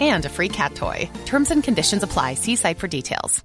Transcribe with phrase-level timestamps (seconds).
[0.00, 0.98] and a free cat toy.
[1.32, 2.34] Terms and conditions apply.
[2.34, 3.44] See site for details.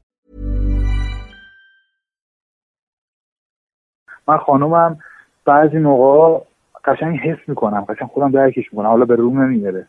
[4.28, 4.98] من خانومم
[5.46, 6.46] بعضی موقع
[6.86, 9.88] قشنگ حس می‌کنم قشنگ خودم درکش می‌کنم حالا به روم نمیاره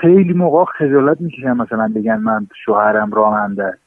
[0.00, 3.78] خیلی موقع خجالت می‌کشم مثلا بگن من شوهرم راننده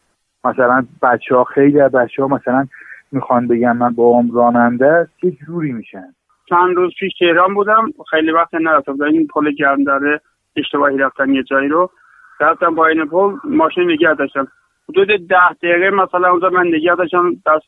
[0.43, 2.67] مثلا بچه ها خیلی از بچه ها مثلا
[3.11, 6.13] می‌خوان بگن من بابام راننده است یه جوری میشن
[6.49, 10.21] چند روز پیش تهران بودم خیلی وقت نرفته بودم این پل گرم داره
[10.55, 11.91] اشتباهی رفتم یه جایی رو.
[12.39, 14.47] رفتم با این پل ماشین نگه داشتم.
[14.89, 17.65] حدود ده دقیقه مثلا اونجا من نگه داشتم دست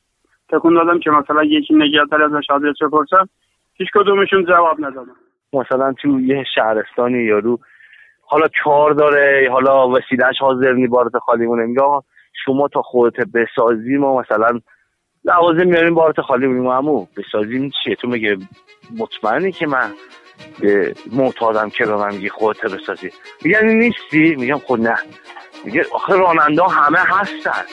[0.49, 3.29] تکون دادم که مثلا یکی نگه داره ازش حاضر بپرسم
[3.73, 5.15] هیچ کدومشون جواب ندادم
[5.53, 7.59] مثلا تو یه شهرستانی یارو
[8.21, 11.65] حالا کار داره حالا وسیلهش حاضر نی بارت خالی مونه.
[11.65, 11.81] میگه
[12.45, 14.59] شما تا خودت بسازی ما مثلا
[15.25, 18.37] لوازم میاریم بارت خالی مونیم امو بسازیم چیه؟ تو میگه
[18.99, 19.91] مطمئنی که من
[21.11, 23.11] معتادم که به من میگی خودت بسازی.
[23.43, 24.97] میگن نیستی؟ میگم خود نه.
[25.63, 27.63] میگه آخه راننده همه هستن.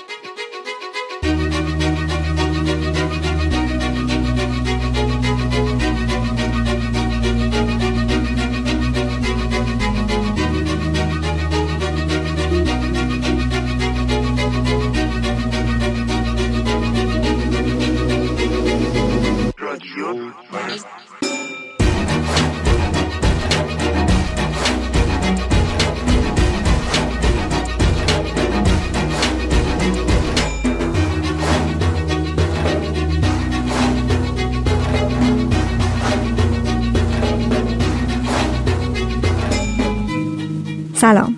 [41.01, 41.37] سلام.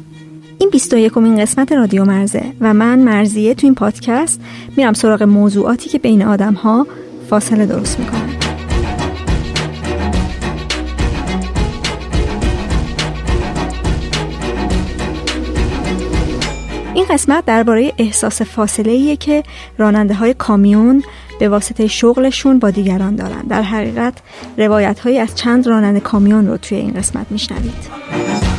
[0.59, 4.41] این 21 امین قسمت رادیو مرزه و من مرزیه تو این پادکست
[4.77, 6.87] میرم سراغ موضوعاتی که بین آدم ها
[7.31, 8.28] فاصله درست می‌کنن
[16.94, 19.43] این قسمت درباره احساس فاصله ایه که
[19.79, 21.05] راننده های کامیون
[21.41, 23.43] به واسطه شغلشون با دیگران دارن.
[23.43, 24.15] در حقیقت
[24.59, 28.51] روایت هایی از چند راننده کامیون رو توی این قسمت میشنوید.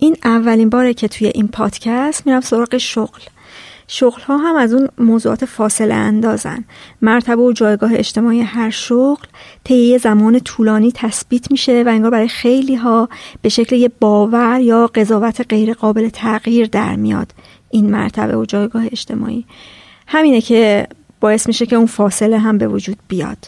[0.00, 3.20] این اولین باره که توی این پادکست میرم سراغ شغل.
[3.86, 6.64] شغل ها هم از اون موضوعات فاصله اندازن.
[7.02, 9.26] مرتبه و جایگاه اجتماعی هر شغل
[9.64, 13.08] طی زمان طولانی تثبیت میشه و انگار برای خیلی ها
[13.42, 17.32] به شکل یه باور یا قضاوت غیر قابل تغییر در میاد.
[17.70, 19.44] این مرتبه و جایگاه اجتماعی.
[20.06, 20.86] همینه که
[21.20, 23.38] باعث میشه که اون فاصله هم به وجود بیاد.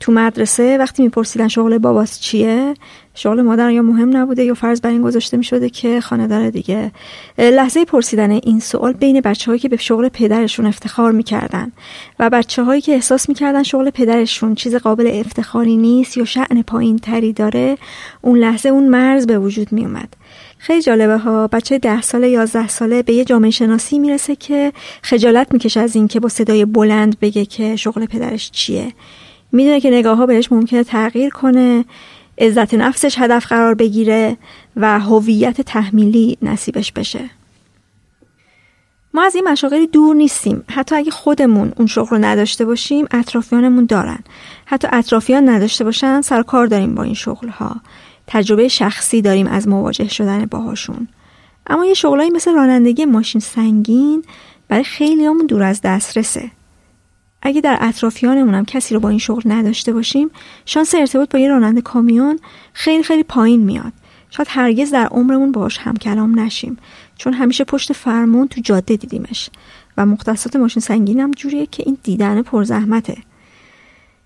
[0.00, 2.74] تو مدرسه وقتی میپرسیدن شغل باباس چیه
[3.14, 6.50] شغل مادر یا مهم نبوده یا فرض بر این گذاشته می شده که خانه داره
[6.50, 6.92] دیگه
[7.38, 11.72] لحظه پرسیدن این سوال بین بچه هایی که به شغل پدرشون افتخار می‌کردن
[12.18, 16.98] و بچه هایی که احساس می‌کردن شغل پدرشون چیز قابل افتخاری نیست یا شعن پایین
[16.98, 17.78] تری داره
[18.20, 20.14] اون لحظه اون مرز به وجود می اومد
[20.58, 24.72] خیلی جالبه ها بچه ده ساله یازده ساله به یه جامعه شناسی می‌رسه که
[25.02, 28.92] خجالت می‌کشه از اینکه با صدای بلند بگه که شغل پدرش چیه.
[29.52, 31.84] می‌دونه که نگاه ها بهش ممکنه تغییر کنه
[32.38, 34.36] عزت نفسش هدف قرار بگیره
[34.76, 37.30] و هویت تحمیلی نصیبش بشه.
[39.14, 40.64] ما از این مشاغلی دور نیستیم.
[40.68, 44.18] حتی اگه خودمون اون شغل رو نداشته باشیم اطرافیانمون دارن.
[44.64, 47.76] حتی اطرافیان نداشته باشن سر کار داریم با این شغل ها
[48.26, 51.08] تجربه شخصی داریم از مواجه شدن باهاشون.
[51.66, 54.24] اما یه شغلایی مثل رانندگی ماشین سنگین
[54.68, 56.50] برای خیلیامون دور از دسترسه.
[57.42, 60.30] اگه در اطرافیانمون هم کسی رو با این شغل نداشته باشیم
[60.66, 62.38] شانس ارتباط با یه راننده کامیون
[62.72, 63.92] خیلی خیلی پایین میاد.
[64.30, 66.76] شاید هرگز در عمرمون باهاش هم کلام نشیم
[67.16, 69.50] چون همیشه پشت فرمون تو جاده دیدیمش
[69.96, 73.16] و مختصات ماشین سنگین هم جوریه که این دیدن پرزحمته.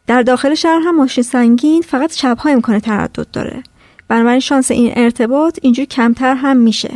[0.06, 3.62] در داخل شهر هم ماشین سنگین فقط شبها امکان تردد داره.
[4.08, 6.90] بنابراین شانس این ارتباط اینجوری کمتر هم میشه.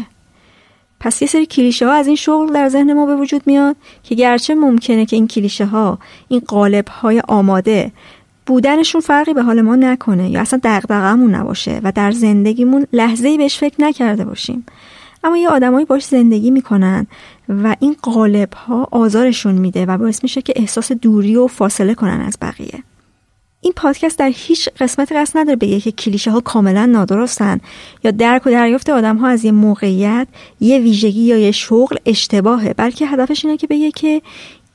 [1.01, 4.15] پس یه سری کلیشه ها از این شغل در ذهن ما به وجود میاد که
[4.15, 5.99] گرچه ممکنه که این کلیشه ها
[6.29, 7.93] این قالب های آماده
[8.47, 13.59] بودنشون فرقی به حال ما نکنه یا اصلا دغدغه‌مون نباشه و در زندگیمون لحظه‌ای بهش
[13.59, 14.67] فکر نکرده باشیم.
[15.25, 17.07] اما یه آدمایی باش زندگی می‌کنن
[17.49, 22.21] و این قالب ها آزارشون میده و باعث میشه که احساس دوری و فاصله کنن
[22.21, 22.83] از بقیه.
[23.61, 27.61] این پادکست در هیچ قسمت قصد نداره بگه که کلیشه ها کاملا نادرستن
[28.05, 30.29] یا درک و دریافت آدم ها از یه موقعیت
[30.61, 32.75] یه ویژگی یا یه شغل اشتباهه.
[32.75, 34.23] بلکه هدفش اینه که بگه که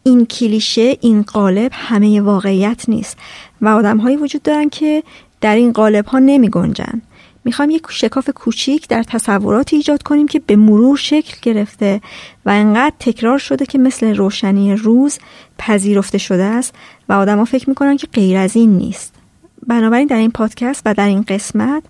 [0.03, 3.17] این کلیشه این قالب همه واقعیت نیست.
[3.61, 5.03] و آدم هایی وجود دارن که
[5.41, 7.01] در این قالب ها نمی گنجن
[7.45, 12.01] می‌خوایم یک شکاف کوچیک در تصوراتی ایجاد کنیم که به مرور شکل گرفته
[12.45, 15.19] و انقدر تکرار شده که مثل روشنی روز
[15.57, 16.73] پذیرفته شده است
[17.09, 19.13] و آدما فکر می‌کنن که غیر از این نیست.
[19.67, 21.83] بنابراین در این پادکست و در این قسمت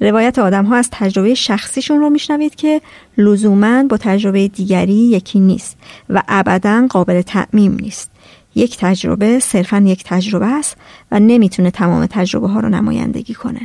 [0.00, 2.80] روایت آدم ها از تجربه شخصیشون رو میشنوید که
[3.18, 5.76] لزوما با تجربه دیگری یکی نیست
[6.10, 8.10] و ابدا قابل تعمیم نیست.
[8.54, 10.76] یک تجربه صرفا یک تجربه است
[11.10, 13.60] و نمی‌تونه تمام تجربه ها رو نمایندگی کنه.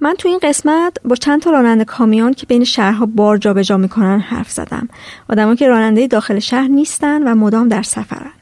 [0.00, 4.20] من تو این قسمت با چند تا راننده کامیون که بین شهرها بار جابجا می‌کنن
[4.20, 4.88] حرف زدم.
[5.28, 8.32] آدمایی که راننده داخل شهر نیستن و مدام در سفرن.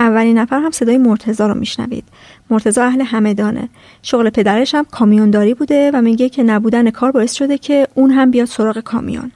[0.00, 2.04] اولین نفر هم صدای مرتزا رو میشنوید.
[2.50, 3.68] مرتزا اهل همدانه.
[4.02, 8.30] شغل پدرش هم کامیونداری بوده و میگه که نبودن کار باعث شده که اون هم
[8.30, 9.32] بیاد سراغ کامیون.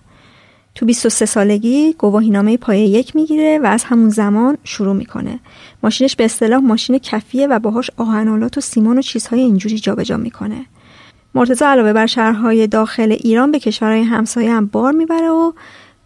[0.75, 5.39] تو 23 سالگی گواهینامه پایه یک می‌گیره و از همون زمان شروع می‌کنه.
[5.83, 10.67] ماشینش به اصطلاح ماشین کفیه و باهاش آهنالات و سیمان و چیزهای اینجوری جابجا می‌کنه.
[11.35, 15.53] مرتزا علاوه بر شهرهای داخل ایران به کشورهای همسایه هم بار می‌بره و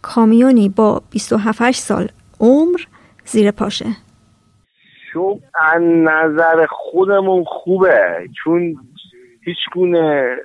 [0.01, 2.07] کامیونی با 27 سال
[2.39, 2.79] عمر
[3.25, 3.85] زیر پاشه.
[5.13, 8.75] شو از نظر خودمون خوبه چون
[9.41, 10.35] هیچ گونه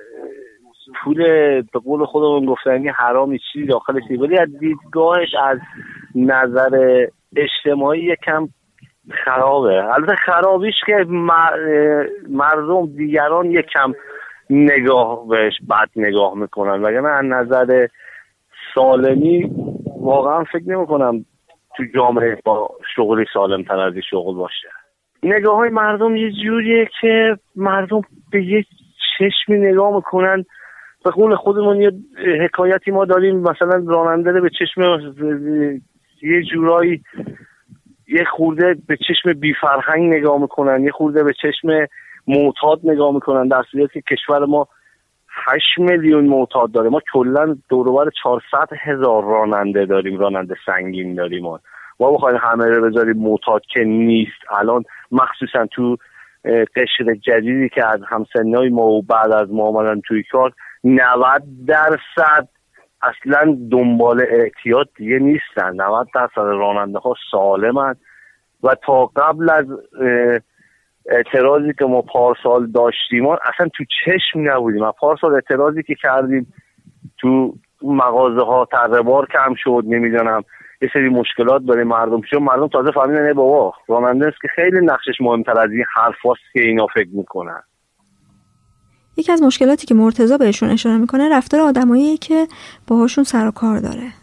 [1.03, 1.23] پول
[1.61, 4.23] به قول خودمون گفتنی حرامی چیزی داخلش نیست.
[4.23, 5.57] ولی از دیدگاهش از
[6.15, 8.49] نظر اجتماعی یکم
[9.25, 9.93] خرابه.
[9.93, 11.05] البته خرابیش که
[12.29, 13.93] مردم دیگران یکم
[14.53, 16.81] نگاه بهش بد نگاه می‌کنن.
[16.83, 17.87] وگرنه از نظر
[18.75, 19.51] سالمی
[20.01, 21.25] واقعا فکر نمی‌کنم
[21.77, 24.67] تو جامعه با شغلی سالم تر از شغل باشه.
[25.23, 28.01] نگاه های مردم یه جوریه که مردم
[28.31, 28.65] به یه
[29.17, 30.45] چشمی نگاه می‌کنن.
[31.05, 31.91] به قول خودمون یه
[32.41, 34.81] حکایتی ما داریم مثلا راننده به چشم
[36.21, 37.03] یه جورایی
[38.07, 41.87] یه خورده به چشم بیفرهنگ نگاه می‌کنن یه خورده به چشم
[42.27, 44.67] معتاد نگاه می‌کنن در صورتی که کشور ما
[45.29, 46.89] 8 میلیون معتاد داره.
[46.89, 51.59] ما کلا دوروبر 400 هزار راننده داریم راننده سنگین داریم ما.
[51.99, 54.51] بخوایم همه رو بذاریم معتاد که نیست.
[54.51, 55.97] الان مخصوصا تو
[56.75, 62.47] قشر جدیدی که از همسنای ما و بعد از ما آمدن توی کار 90 درصد
[63.01, 65.81] اصلا دنبال احتیاط دیگه نیستن.
[65.81, 67.95] 90 درصد راننده ها سالمن.
[68.63, 69.65] و تا قبل از
[71.09, 74.91] اعتراضی که ما پارسال داشتیم اصلا تو چشم نبودیم.
[74.91, 76.53] پارسال اعتراضی که کردیم
[77.17, 80.43] تو مغازه ها تغیبار کم شد نمی‌دونم.
[80.81, 84.85] یه سری مشکلات داره مردم شد مردم تازه فهمیدن نه بابا راننده است که خیلی
[84.85, 87.63] نقشش مهمتر از این حرفاست که اینا فکر می‌کنن.
[89.17, 92.47] یکی از مشکلاتی که مرتضا بهشون اشاره می‌کنه رفتار آدمایی که
[92.87, 94.22] باهاشون سر و کار داره.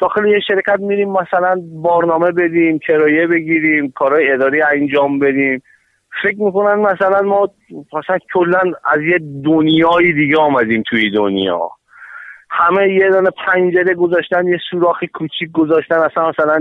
[0.00, 5.62] داخل یه شرکت میریم مثلا بارنامه بدیم کرایه بگیریم کارهای اداری انجام بدیم.
[6.22, 7.50] فکر می‌کنن مثلا ما
[7.92, 11.70] مثلا کلا از یه دنیای دیگه آمدیم توی دنیا.
[12.50, 16.58] همه یه دانه پنجره گذاشتن یه سوراخی کوچیک گذاشتن اصلا مثلا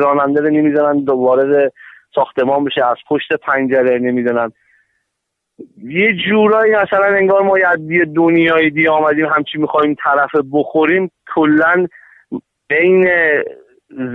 [0.00, 1.72] راننده رو نمی‌دونن وارد
[2.14, 4.52] ساختمان بشه از پشت پنجره نمی‌دونن
[5.84, 11.86] یه جورایی مثلا انگار ما یه دنیای دیگه آمدیم همچی می‌خوایم طرف بخوریم کلا
[12.74, 13.06] بین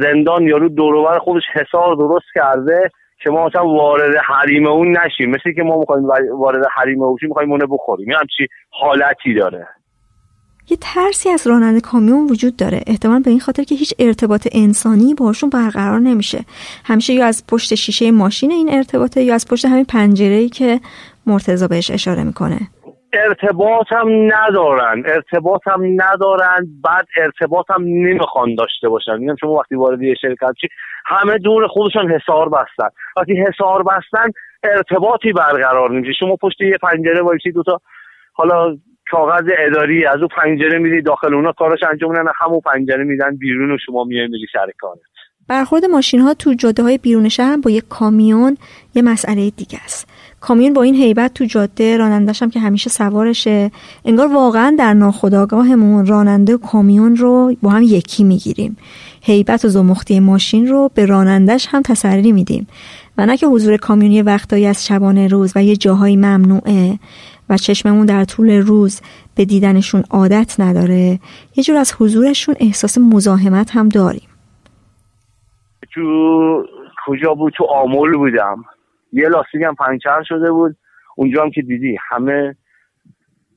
[0.03, 2.91] زندان یارو دوروبر خودش حسار درست کرده
[3.23, 5.29] که ما مثلا وارد حریم اون نشیم.
[5.29, 6.05] مثل که ما می‌خوایم
[6.39, 8.09] وارد حریم اون می‌خوایم اونه بخوریم.
[8.09, 9.67] یه همچی حالتی داره.
[10.69, 12.81] یه ترسی از راننده کامیون وجود داره.
[12.87, 16.39] احتمال به این خاطر که هیچ ارتباط انسانی باشون برقرار نمیشه.
[16.85, 20.79] همیشه یا از پشت شیشه ماشین این ارتباطه یا از پشت همین پنجره که
[21.25, 22.59] مرتضا بهش اشاره می‌کنه.
[23.13, 25.03] ارتباط هم ندارن.
[25.05, 26.67] ارتباط هم ندارن.
[26.83, 29.17] بعد ارتباط هم نمی‌خوان داشته باشن.
[29.17, 30.67] میگم شما وقتی وارد یه شرکت چی
[31.05, 32.89] همه دور خودشان حسار بستن.
[33.17, 34.31] وقتی حسار بستن
[34.63, 36.13] ارتباطی برقرار نمیشه.
[36.19, 37.79] شما پشت یه پنجره وایسی دوتا
[38.33, 38.77] حالا
[39.11, 43.71] کاغذ اداری از اون پنجره میدی داخل اونا کارش انجام میدن همون پنجره میدن بیرون
[43.71, 44.99] و شما میای میری سر کارت.
[45.49, 48.57] برخورد ماشین ها تو جاده های بیرون شهر با یک کامیون
[48.95, 50.08] یه مسئله دیگه است.
[50.41, 53.71] کامیون با این هیبت تو جاده رانندش هم که همیشه سوارشه
[54.05, 58.77] انگار واقعا در ناخودآگاهمون راننده و کامیون رو با هم یکی می‌گیریم.
[59.21, 62.67] هیبت و زمختی ماشین رو به رانندش هم تسری میدیم.
[63.17, 66.99] و نه که حضور کامیون یه وقتایی از شبانه روز و یه جاهایی ممنوعه
[67.49, 69.01] و چشممون در طول روز
[69.35, 71.19] به دیدنشون عادت نداره
[71.55, 74.27] یه جور از حضورشون احساس مزاحمت هم داریم.
[75.93, 76.63] تو
[77.07, 78.65] کجا بود؟ تو آمول بودم.
[79.13, 80.75] یه لاستیک هم پنچر شده بود.
[81.15, 82.55] اونجا هم که دیدی همه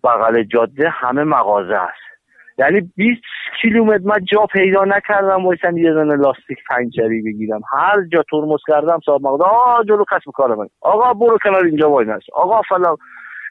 [0.04, 2.12] بغل جاده همه مغازه است
[2.58, 3.20] یعنی 20
[3.62, 7.60] کیلومتر من جا پیدا نکردم وایسم یه دونه لاستیک پنچری بگیرم.
[7.72, 10.66] هر جا ترمز کردم صاحب مغازه آ جلو کسب کار من.
[10.80, 12.96] آقا برو کنار اینجا وای آقا فلان.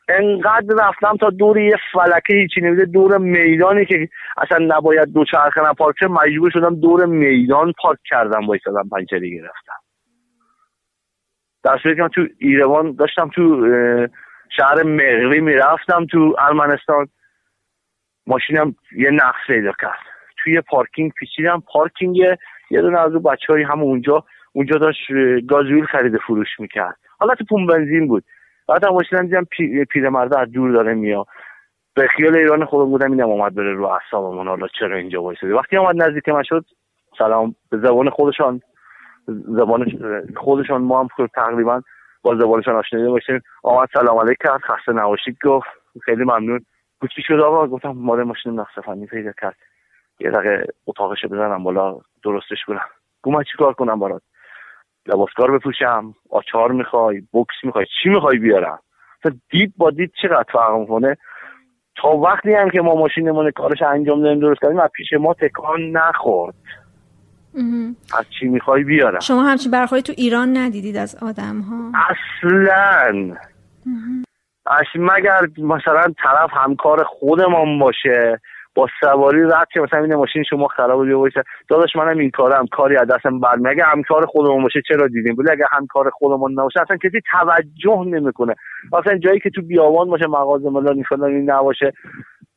[0.10, 5.62] انقدر رفتم تا دور یه فلکه هیچی نمیده دور میدانی که اصلا نباید دو چرخه
[5.78, 9.81] پارک مجبور شدم دور میدان پارک کردم وایسادم پنچری گرفتم.
[11.64, 13.68] در صورتی که من تو ایروان داشتم تو
[14.58, 17.08] شهر مغری می‌رفتم تو ارمنستان.
[18.28, 20.00] ماشینم یه نقص پیدا کرد.
[20.44, 21.64] توی پارکینگ پیچیدم.
[21.74, 25.12] پارکینگ یه دونه از اون بچه هم اونجا اونجا داشت
[25.50, 26.98] گازوئیل خرید فروش می‌کرد.
[27.20, 28.24] حالا تو پمپ بنزین بود.
[28.68, 31.26] بعد هم ماشینم دیدم پی، پیرمرده از دور داره میاد.
[31.96, 34.48] به خیال ایران خودم بودم اینم اومد بره رو اعصابمون.
[34.48, 36.66] حالا چرا اینجا وایسادی؟ وقتی اومد نزدیک من شد
[37.18, 38.62] سلام به زبان خودشان.
[39.28, 39.86] زبان
[40.38, 41.82] خودشان ما هم تقریبا
[42.22, 43.42] با زبانشان آشنا باشیم.
[43.64, 45.38] آمد سلام علیک کرد خسته نباشید.
[45.44, 45.68] گفت
[46.06, 46.66] خیلی ممنون.
[47.16, 48.72] چی شد آقا؟ گفتم مال ماشین نقص
[49.12, 49.56] پیدا کرد.
[50.20, 52.86] یه دقیقه اتاقش بزنم بالا درستش کنم.
[53.24, 54.22] گفت من چیکار کنم برات؟
[55.06, 58.80] لباسکار بپوشم آچار می‌خوای بکس می‌خوای چی می‌خوای بیارم؟
[59.50, 61.18] دید با دید چقدر فرق می‌کنه؟
[61.96, 65.82] تا وقتی هم که ما ماشینمون کارش انجام دادیم درست کردیم از پیش ما تکان
[65.82, 66.56] نخورد.
[68.18, 71.92] از چی می‌خوای بیارم؟ شما همچین برخوری تو ایران ندیدید از آدم ها
[74.66, 78.40] اصلا مگر مثلا طرف همکار خودمان باشه
[78.76, 81.44] با سواری رد که مثلا این ماشین شما خراب بوده باشه.
[81.70, 85.52] داداش منم این کارم کاری از دستم برمی اگه همکار خودمون باشه چرا دیدیم ولی
[85.52, 88.56] اگه همکار خودمون نباشه اصلا کسی توجه نمی‌کنه.
[88.94, 91.94] اصلا جایی که تو بیابان باشه مغازه ملانی فلانی نباشه.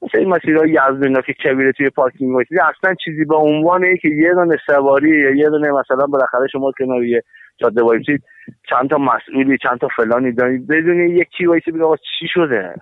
[0.04, 4.34] مثل این مسیرهای یزدینا که کبیره توی پارکینگ باشه اصلا چیزی به عنوان که یه
[4.34, 6.72] دونه سواری یا یه دونه مثلا بالاخره شما
[7.04, 7.22] یه
[7.56, 8.22] جاده وایسید
[8.70, 11.84] چند تا مسئولی چند تا فلانی دارید بدون یکی وایسی بگه
[12.18, 12.74] چی شده؟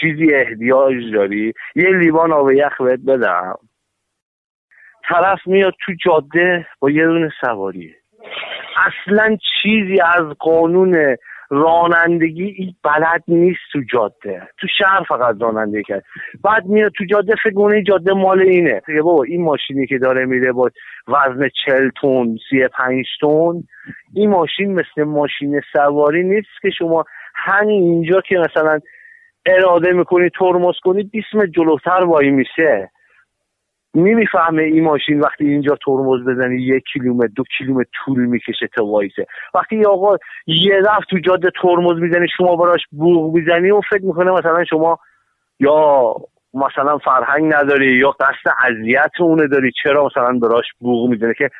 [0.00, 3.54] چیزی احتیاج داری؟ یه لیوان آب یخ بهت بدم.
[5.08, 7.94] طرف میاد تو جاده با یه دونه سواری
[8.76, 11.16] اصلا چیزی از قانون
[11.50, 14.48] رانندگی این بلد نیست تو جاده.
[14.60, 16.04] تو شهر فقط رانندگی کرد.
[16.44, 18.82] بعد میاد تو جاده فکر کنه جاده مال اینه.
[18.86, 20.70] دیگه بابا این ماشینی که داره میره با
[21.08, 23.64] وزن چل تون سی پنج تون
[24.14, 28.80] این ماشین مثل ماشین سواری نیست که شما همین اینجا که مثلا
[29.46, 31.26] اراده می‌کنی ترمز کنی 20
[31.56, 32.90] جلوتر وای میشه
[33.94, 39.26] نمی‌فهمه این ماشین وقتی اینجا ترمز بزنی یک کیلومتر دو کیلومتر طول می‌کشه تا وایسه.
[39.54, 40.16] وقتی آقا
[40.46, 44.98] یه دفع تو جاده ترمز می‌زنی شما براش بوغ می‌زنی و فکر می‌کنه مثلا شما
[45.60, 46.14] یا
[46.54, 51.50] مثلا فرهنگ نداری یا قصد اذیت اونه داری چرا مثلا براش بوغ می‌زنی؟ که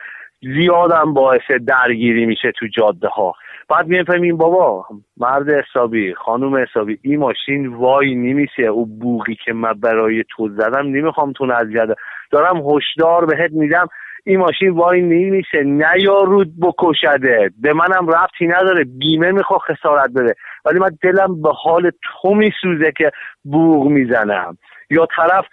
[0.43, 3.35] زیادم باعث درگیری میشه تو جاده ها
[3.69, 9.73] بعد می‌فهمیم بابا مرد حسابی خانم حسابی این ماشین وای نمیشه او بوغی که من
[9.73, 11.89] برای تو زدم نمی‌خوام تو اذیت
[12.31, 13.87] دارم هشدار بهت میدم.
[14.25, 17.51] این ماشین وای نمیشه نیارود بکشده.
[17.63, 18.85] به منم ربطی نداره.
[18.85, 20.35] بیمه میخوا خسارت بده.
[20.65, 23.11] ولی من دلم به حال تو میسوزه که
[23.45, 24.59] بوغ می‌زنم.
[24.91, 25.45] یا طرف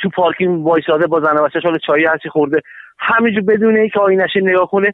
[0.00, 2.60] تو پارکینگ وایساده با زن بچه‌ش حال چایی هستی خورده.
[2.98, 4.92] همینجور بدون اینکه آینشه نگاه کنه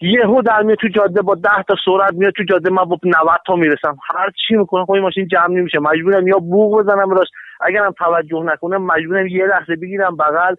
[0.00, 3.40] یهو در میاد تو جاده با ده تا سرعت میاد تو جاده من با 90
[3.46, 3.96] تا می‌رسم.
[4.14, 5.78] هر چی می‌کنه خب این ماشین جمع نمیشه.
[5.78, 7.28] مجبورم یا بوق بزنم براش
[7.60, 10.54] اگرم توجه نکنه مجبورم یه لحظه بگیرم بغل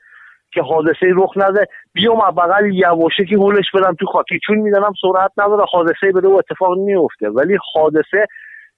[0.52, 1.66] که حادثه رخ نده.
[1.94, 4.40] بیام از بغل یواشه که هولش بدم تو خاکی.
[4.48, 7.30] چون می‌دانم سرعت نداره حادثه بده و اتفاق نیفته.
[7.30, 8.26] ولی حادثه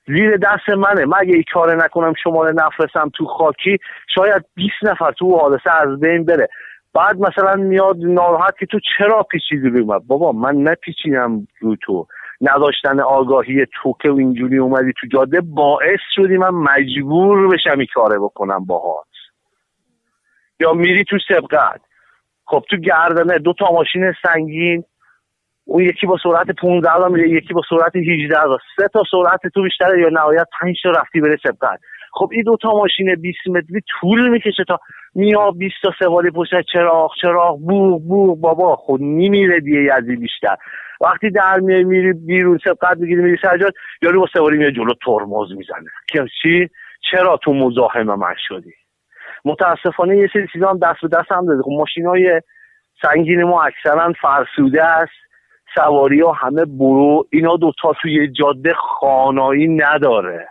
[0.07, 1.05] زیر دست منه.
[1.05, 3.77] من اگه این کار نکنم شماره نفرستم تو خاکی
[4.15, 6.47] شاید 20 نفر تو حادثه از بین بره.
[6.95, 12.07] بعد مثلا میاد ناراحت که تو چرا پیچیدی روی من؟ بابا من نپیچیدم رو تو.
[12.41, 18.19] نداشتن آگاهی تو که اینجوری اومدی تو جاده باعث شدی من مجبور بشم این کاره
[18.19, 19.05] بکنم باهات.
[20.59, 21.81] یا میری تو سبقت.
[22.45, 24.83] خب تو گردنه دو تا ماشین سنگین
[25.65, 29.39] اون یکی با سرعت 15 را میره یکی با سرعت 18 را سه تا سرعت
[29.53, 31.79] تو بیشتره یا نهایت 5 تا رفتی بره سبقت.
[32.13, 34.79] خب این دو تا ماشین 20 متری طول می‌کشه تا
[35.15, 38.39] میا 20 تا سواری پشت چراغ چراغ بوغ بوغ.
[38.39, 40.55] بابا خود نمیره دیگه یزی بیشتر.
[41.01, 45.51] وقتی در میای میری بیرون سبقت می‌گیری میری سجاد یارو با سواری میاد جلو ترمز
[45.57, 45.89] می‌زنه.
[46.07, 46.69] که چی؟
[47.11, 48.73] چرا تو مزاحم من شدی؟
[49.45, 51.61] متاسفانه یه سری چیزا هم دست به دست هم داده.
[51.61, 52.41] خب ماشین های
[53.01, 55.11] سنگین ما اکثرا فرسوده است.
[55.75, 57.25] سواری ها همه برو.
[57.31, 60.47] اینا دوتا توی جاده خانایی نداره.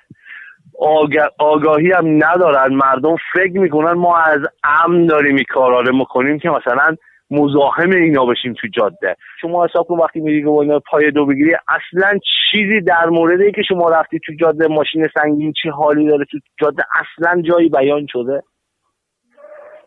[1.38, 2.74] آگاهی هم ندارن.
[2.74, 6.96] مردم فکر می‌کنن ما از امن داریم این کارا رو می‌کنیم که مثلا
[7.30, 9.16] مزاحم اینا بشیم تو جاده.
[9.40, 12.18] شما حساب کن وقتی میری اینا پای دو بگیری اصلا
[12.50, 16.82] چیزی در مورد اینکه شما رفتی تو جاده ماشین سنگین چی حالی داره تو جاده
[16.94, 18.42] اصلا جایی بیان شده؟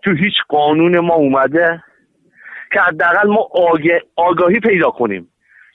[0.04, 1.84] تو هیچ قانون ما اومده
[2.74, 3.50] که حداقل ما
[4.16, 5.30] آگاهی پیدا کنیم.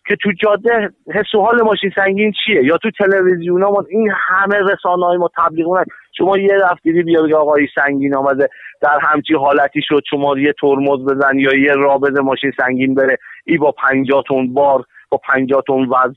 [0.07, 4.57] که تو جاده حس و حال ماشین سنگین چیه؟ یا تو تلویزیون ما این همه
[4.57, 5.85] رسانه های ما تبلیغ
[6.19, 8.49] شما یه رفتیری بیا بگه آقای سنگین آمده
[8.81, 13.19] در همچی حالتی شد شما یه ترمز بزن یا یه رابط ماشین سنگین بره.
[13.47, 16.15] ای با پنجاه تون بار با پنجاه تون وزن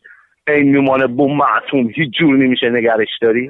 [0.48, 3.50] این میمانه بوم معتوم هیچ جور نمیشه نگرش داری؟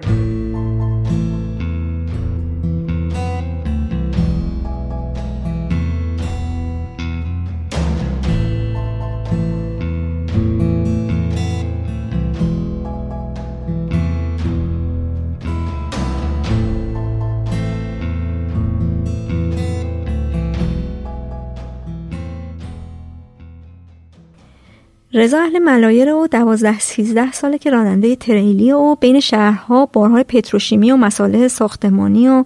[25.15, 30.91] رضا اهل ملایر و دوازده سیزده ساله که راننده تریلی و بین شهرها بارهای پتروشیمی
[30.91, 32.43] و مساله ساختمانی و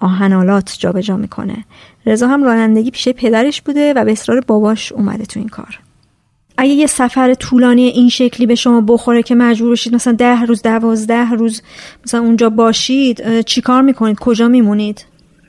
[0.00, 1.64] آهنالات جابجا می‌کنه.
[2.06, 5.78] رضا هم رانندگی پیش پدرش بوده و به اصرار باباش اومده تو این کار.
[6.58, 10.62] اگه یه سفر طولانی این شکلی به شما بخوره که مجبور بشید مثلا ده روز
[10.62, 11.62] دوازده روز
[12.04, 15.06] مثلا اونجا باشید چیکار می‌کنید؟ کجا میمونید؟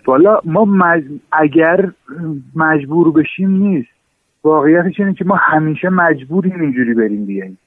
[0.08, 1.04] والا ما مج...
[1.32, 1.92] اگر
[2.56, 3.93] مجبور بشیم نیست.
[4.44, 7.58] واقعیتش اینه که ما همیشه مجبوریم اینجوری بریم بیاییم.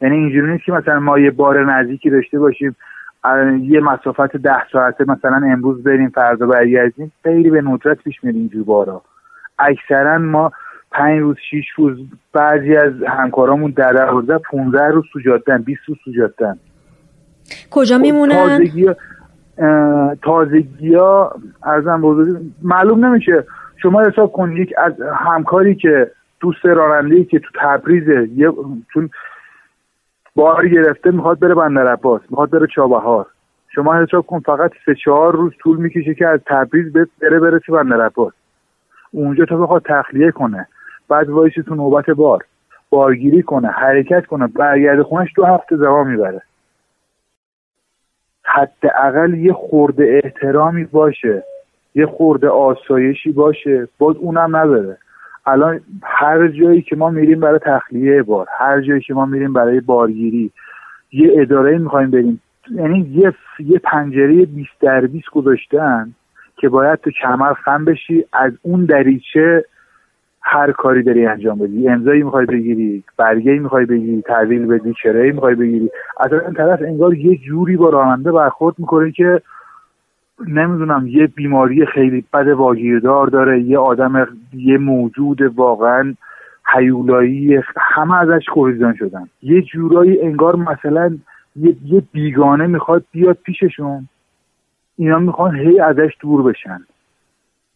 [0.00, 2.76] یعنی اینجوری نیست که مثلا ما یه بار نزدیکی داشته باشیم
[3.62, 7.12] یه مسافت ده ساعته مثلا امروز بریم فردا برگردیم.
[7.22, 9.02] خیلی به ندرت پیش میاد اینجور بارا.
[9.58, 10.52] اکثرا ما
[10.90, 11.98] پنج روز شیش روز
[12.32, 16.58] بعضی از همکارامون در دوازده 15 روز جادن 20 روز تو جادن
[17.70, 18.64] کجا خب، میمونن؟
[20.22, 23.44] تازگی ها ارزم بزرگی معلوم نمیشه.
[23.82, 28.52] شما حساب کن یک از همکاری که دوست راننده که تو تبریزه یه
[28.94, 29.10] چون
[30.34, 33.26] بار گرفته می‌خواد بره بندر عباس می‌خواد بره چابهار.
[33.74, 37.72] شما حساب کن فقط سه چهار روز طول می‌کشه که از تبریز بره بره تو
[37.72, 38.32] بندر عباس.
[39.10, 40.66] اونجا تا بخواد تخلیه کنه
[41.08, 42.44] بعد وایسی تو نوبت بار.
[42.90, 46.42] بارگیری کنه حرکت کنه برگرد خونش دو هفته زمان می‌بره.
[48.44, 51.44] حداقل یه خورده احترامی باشه.
[51.94, 54.96] یه خورده آسایشی باشه باز اونم نداره.
[55.46, 59.80] الان هر جایی که ما میریم برای تخلیه بار هر جایی که ما میریم برای
[59.80, 60.50] بارگیری
[61.12, 62.40] یه اداره می‌خوایم بریم.
[62.70, 66.12] یعنی یه یه پنجره 20 در 20 گذاشتن
[66.56, 69.64] که باید تو کمر خم بشی از اون دریچه
[70.42, 71.88] هر کاری داری انجام بدی.
[71.88, 75.90] امضایی می‌خوای بگیری برگه می‌خوای بگیری تحویل بدی چرایی می‌خوای بگیری.
[76.20, 79.42] از این طرف انگار یه جوری با راننده برخورد می‌کنه که
[80.46, 86.14] نمی‌دونم یه بیماری خیلی بد واگیردار داره یه آدم یه موجود واقعا
[86.74, 89.28] حیولایی همه ازش کوریزان شدن.
[89.42, 91.18] یه جورایی انگار مثلا
[91.56, 94.08] یه, بیگانه می‌خواد بیاد پیششون.
[94.96, 96.80] اینا می‌خوان هی ازش دور بشن.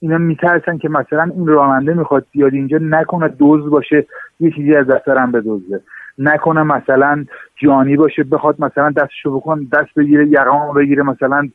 [0.00, 4.06] اینا میترسن که مثلا این راننده می‌خواد بیاد اینجا نکنه دوز باشه
[4.40, 5.80] یه چیزی از دفترم بدوزه
[6.18, 7.24] نکنه مثلا
[7.56, 11.48] جانی باشه بخواد مثلا دستشو بکن دست بگیره یقام بگیره مثلا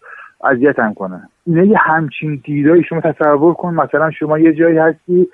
[0.44, 1.22] اذیتم کنه.
[1.46, 3.74] اینه یه همچین دیدایی شما تصور کن.
[3.74, 5.28] مثلا شما یه جایی هستی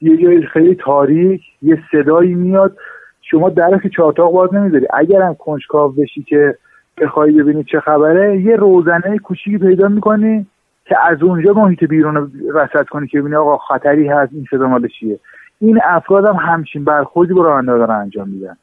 [0.00, 2.76] یه جایی خیلی تاریک یه صدایی میاد.
[3.22, 4.86] شما در که چاتاق باز نمی‌ذاری.
[4.92, 6.58] اگرم کنجکاو بشی که
[6.98, 10.46] بخوای ببینی چه خبره یه روزنه کوچیکی پیدا می‌کنی
[10.84, 14.88] که از اونجا محیط بیرون رصد کنی که ببینی آقا خطری هست این صدا مال
[14.88, 15.18] چیه.
[15.60, 18.56] این افراد هم همچین برخوردی با راننده دارن انجام میدن.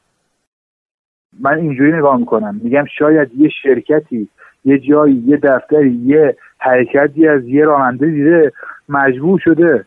[1.39, 2.59] من اینجوری نگاه می‌کنم.
[2.63, 4.29] میگم شاید یه شرکتی
[4.65, 8.51] یه جایی یه دفتری یه حرکتی از یه راننده دیده
[8.89, 9.85] مجبور شده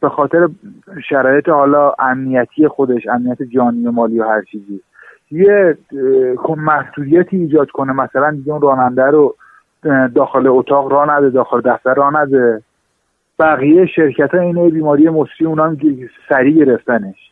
[0.00, 0.48] به خاطر
[1.08, 4.80] شرایط حالا امنیتی خودش امنیت جانی و مالی و هر چیزی.
[5.30, 5.78] یه
[6.38, 7.92] خب محدودیتی ایجاد کنه.
[7.92, 9.34] مثلا دیگه اون راننده رو
[10.14, 12.62] داخل اتاق راه نده داخل دفتر راه نده.
[13.38, 15.76] بقیه شرکت ها اینه بیماری مصری اونا
[16.28, 17.30] سریع گرفتنش.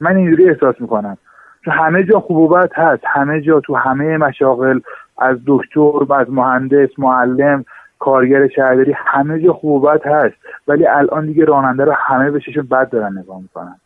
[0.00, 1.18] من اینجوری احساس می‌کنم.
[1.64, 3.02] تو همه جا خوب هست.
[3.06, 4.80] همه جا تو همه مشاغل
[5.20, 7.64] از دکتر از مهندس معلم
[7.98, 10.34] کارگر شهرداری همه جا خوب هست.
[10.68, 13.76] ولی الان دیگه راننده رو همه به چشم بد دارن نگاه می‌کنن.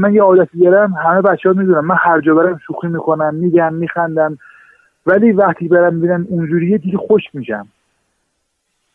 [0.00, 3.74] من یه عادتی دارم همه بچه ها می‌دونم من هر جا برم شوخی می‌کنم میگم
[3.74, 4.38] میخندم.
[5.06, 7.66] ولی وقتی برم می‌بینم اونجوریه دیگه خوش میشم.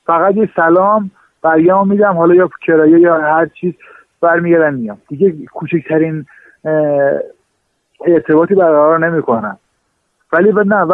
[0.05, 3.73] فقط یه سلام برگم میدم حالا یا کرایه یا هر چیز
[4.21, 6.25] برمیگردم میام دیگه کوچکترین
[8.05, 9.57] ارتباطی برقرار نمی‌کنم.
[10.33, 10.85] ولی نه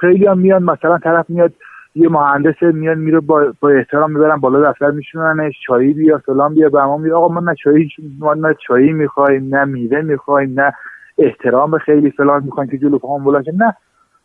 [0.00, 1.52] خیلی هم میان مثلا طرف میاد
[1.94, 6.68] یه مهندس میاد میره با, با احترام می‌برن بالا دفتر میشوننش چایی بیا سلام بیا
[6.68, 7.88] به ما آقا ما نه چایی
[8.18, 10.72] ما نه چایی می‌خوایم نه میوه می‌خوایم نه
[11.18, 13.74] احترام خیلی فلان می‌خوایم که جلو پاهم بلند نه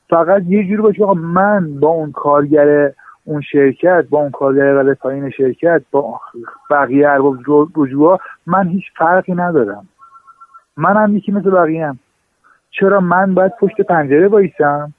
[0.09, 2.91] فقط یه جوری باشه آقا من با اون کارگر
[3.25, 6.19] اون شرکت با اون کارگر رده پایین شرکت با
[6.69, 7.37] بقیه ارباب
[7.75, 9.87] رجوع من هیچ فرقی ندارم
[10.77, 11.99] من هم یکی مثل بقیه هم.
[12.79, 14.93] چرا من باید پشت پنجره بایستم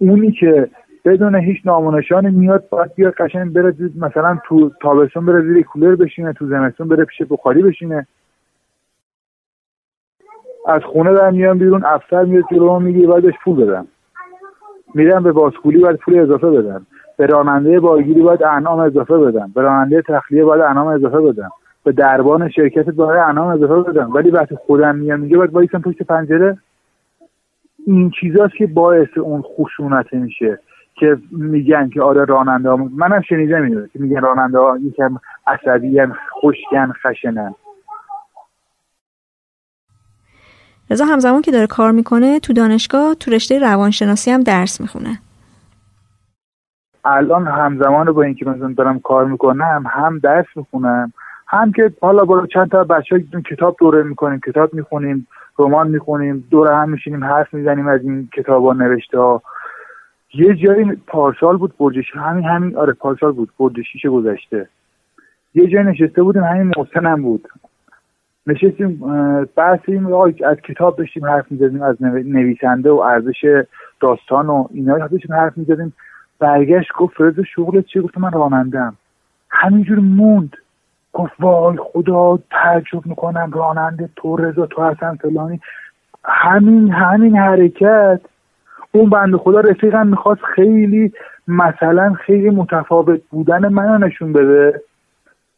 [0.00, 0.70] اونی که
[1.04, 6.32] بدون هیچ نامونشانی میاد باید بیاد قشنگ بره مثلا تو تابستون بره زیر کولر بشینه
[6.32, 8.06] تو زمستون بره پیش بخاری بشینه.
[10.66, 13.86] از خونه در میان بیرون افسر میاد جلو میگه بهش پول بدم.
[14.94, 16.86] میرم به باسکولی باید پول اضافه بدم.
[17.16, 19.52] به راننده بارگیری باید انعام اضافه بدم.
[19.54, 21.50] به راننده تخلیه باید انعام اضافه بدم.
[21.88, 24.14] به دربان شرکت باید انعام اضافه بدم.
[24.14, 26.58] ولی وقتی خودم میام میگه باید وایسم پشت پنجره.
[27.86, 30.58] این چیزاست که باعث اون خشونت میشه
[30.94, 36.00] که میگن که آره راننده ها منم شنیدم اینو که میگن راننده ها یکم عصبی
[36.30, 37.54] خوشگن خشنن
[40.90, 45.18] رضا همزمان که داره کار می‌کنه تو دانشگاه تو رشته روانشناسی هم درس می‌خونه.
[47.04, 51.12] الان همزمان با اینکه مثلا دارم کار می‌کنم هم درس می‌خونم
[51.48, 55.26] هم که حالا با چند تا بچه کتاب دوره می‌کنیم کتاب می‌خونیم
[55.58, 59.42] رمان می‌خونیم دوره هم میشینیم حرف می‌زنیم از این کتاب ها نوشته ها
[60.34, 64.68] یه جایی پارسال بود برجش همین همین آره پارسال بود برجشیش گذشته.
[65.54, 67.48] یه جایی نشسته بودیم همین محسن هم بود.
[68.46, 69.00] نشستیم
[69.56, 70.06] بحث این
[70.46, 73.64] از کتاب داشتیم حرف می‌زدیم از نویسنده و ارزش
[74.00, 75.92] داستان و اینا داشتیم حرف می‌زدیم.
[76.38, 78.96] برگشت گفت فرز شغلت چی گفت من رانندم
[79.50, 80.56] همینجور موند.
[81.12, 85.60] گفت وای خدا تعجب می‌کنم راننده تو رضا تو حسن فلانی.
[86.24, 88.20] همین همین حرکت.
[88.92, 91.12] اون بند خدا رفیقم می‌خواست خیلی
[91.48, 94.82] مثلا خیلی متفاوت بودن منو نشون بده.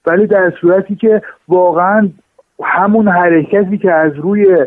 [0.07, 2.09] ولی در صورتی که واقعا
[2.65, 4.67] همون حرکتی که از روی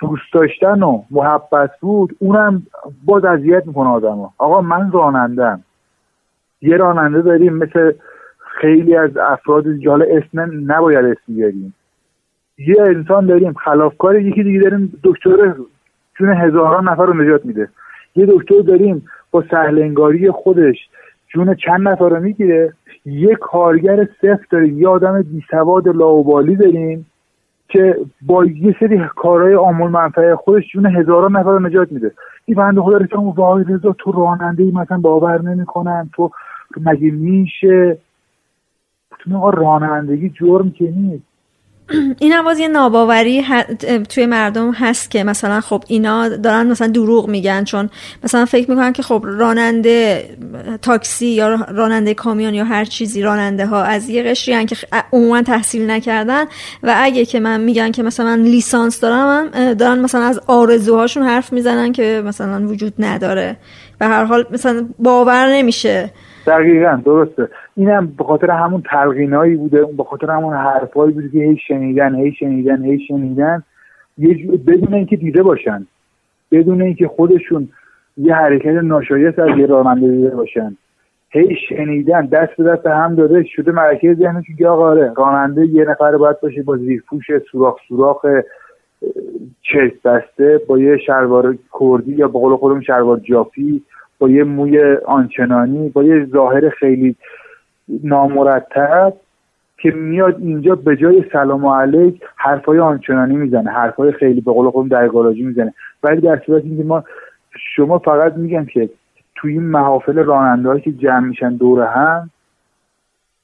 [0.00, 2.62] دوست داشتن و محبت بود اونم
[3.04, 5.62] باز اذیت می‌کنه آدم آقا من رانندم
[6.62, 7.92] یه راننده داریم مثل
[8.60, 11.74] خیلی از افراد جال اسم نباید اسم بیاریم.
[12.58, 15.54] یه انسان داریم خلافکار یکی دیگه داریم دکتر
[16.18, 17.68] جون هزاران نفر رو نجات میده.
[18.16, 20.76] یه دکتر داریم با سهلنگاری خودش
[21.28, 22.72] جون چند نفر رو می‌گیره.
[23.04, 27.06] یه کارگر صفر داریم یه آدم بیسواد لاوبالی داریم
[27.68, 32.12] که با یه سری کارهای آمول منفعه خودش جون هزاران نفر رو نجات میده.
[32.44, 36.30] این بنده خدا رسان وای رضا تو راننده ای مثلا باور نمی‌کنن تو
[36.80, 37.98] مگه میشه؟
[39.24, 41.24] تو رانندگی جرم که نیست.
[42.18, 43.44] این هم یه ناباوری
[44.08, 47.90] توی مردم هست که مثلا خب اینا دارن مثلا دروغ میگن چون
[48.24, 50.24] مثلا فکر می‌کنن که خب راننده
[50.82, 54.76] تاکسی یا راننده کامیون یا هر چیزی راننده ها از یه قشری که
[55.12, 56.44] عموما تحصیل نکردن.
[56.82, 61.52] و اگه که من میگن که مثلا من لیسانس دارم دارن مثلا از آرزوهاشون حرف
[61.52, 63.56] می‌زنن که مثلا وجود نداره.
[63.98, 66.10] به هر حال مثلا باور نمیشه.
[66.46, 67.48] دقیقا درسته.
[67.76, 72.32] اینم به خاطر همون تلقینایی بوده به خاطر همون حرفایی بوده که هی شنیدن هی
[72.32, 73.62] شنیدن هی شنیدن.
[74.18, 75.86] یه بدون اینکه دیده باشن
[76.52, 77.68] بدون اینکه خودشون
[78.16, 80.76] یه حرکت ناشایست از یه راننده دیده باشن.
[81.30, 85.84] هی شنیدن دست به دست هم داده شده مرکز ذهنشون که آقا آره راننده یه
[85.84, 88.26] نفر باید باشه با زیرپوش سوراخ سوراخ
[89.62, 93.82] چست بسته با یه شلوار کردی یا به قول خودم شلوار جافی
[94.20, 97.16] با یه موی آنچنانی با یه ظاهر خیلی
[98.04, 99.12] نامرتب
[99.78, 104.88] که میاد اینجا به جای سلام علیک حرفای آنچنانی می‌زنه حرفای خیلی به قول خودم
[104.88, 105.74] در می‌زنه.
[106.02, 107.04] ولی در صورت اینکه ما
[107.76, 108.90] شما فقط میگن که
[109.34, 112.30] توی این محافل راننده که جمع میشن دور هم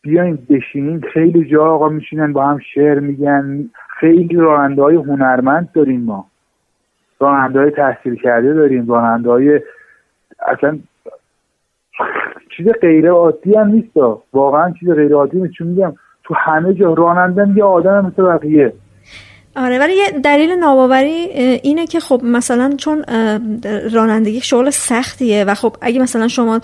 [0.02, 3.70] بیاین بشینین خیلی جا آقا میشینن با هم شعر میگن.
[4.00, 6.26] خیلی راننده های هنرمند داریم ما.
[7.20, 9.60] راننده های تحصیل کرده داریم راننده های
[10.40, 10.79] اصلا
[12.57, 13.96] چیز غیر عادی هم نیست.
[14.33, 15.94] واقعا چیز غیر عادی چون میگم
[16.25, 18.72] تو همه جا راننده یه آدم مثل بقیه.
[19.57, 21.11] آره ولی یه دلیل ناباوری
[21.62, 23.05] اینه که خب مثلا چون
[23.92, 26.61] رانندگی شغل سختیه و خب اگه مثلا شما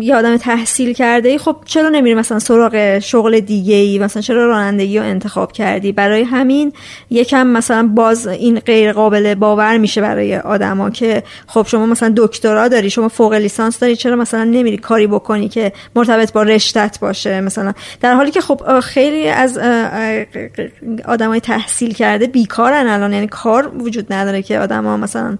[0.00, 4.46] یه آدم تحصیل کرده ای خب چرا نمیری مثلا سراغ شغل دیگه ای مثلا چرا
[4.46, 6.72] رانندگی رو انتخاب کردی؟ برای همین
[7.10, 12.68] یکم مثلا باز این غیر قابل باور میشه برای آدما که خب شما مثلا دکترا
[12.68, 17.40] داری شما فوق لیسانس داری چرا مثلا نمیری کاری بکنی که مرتبط با رشتت باشه؟
[17.40, 19.58] مثلا در حالی که خب خیلی از
[21.04, 23.12] آدمای تحصیل کرده کرده بیکارن الان.
[23.12, 25.38] یعنی کار وجود نداره که آدم ها مثلا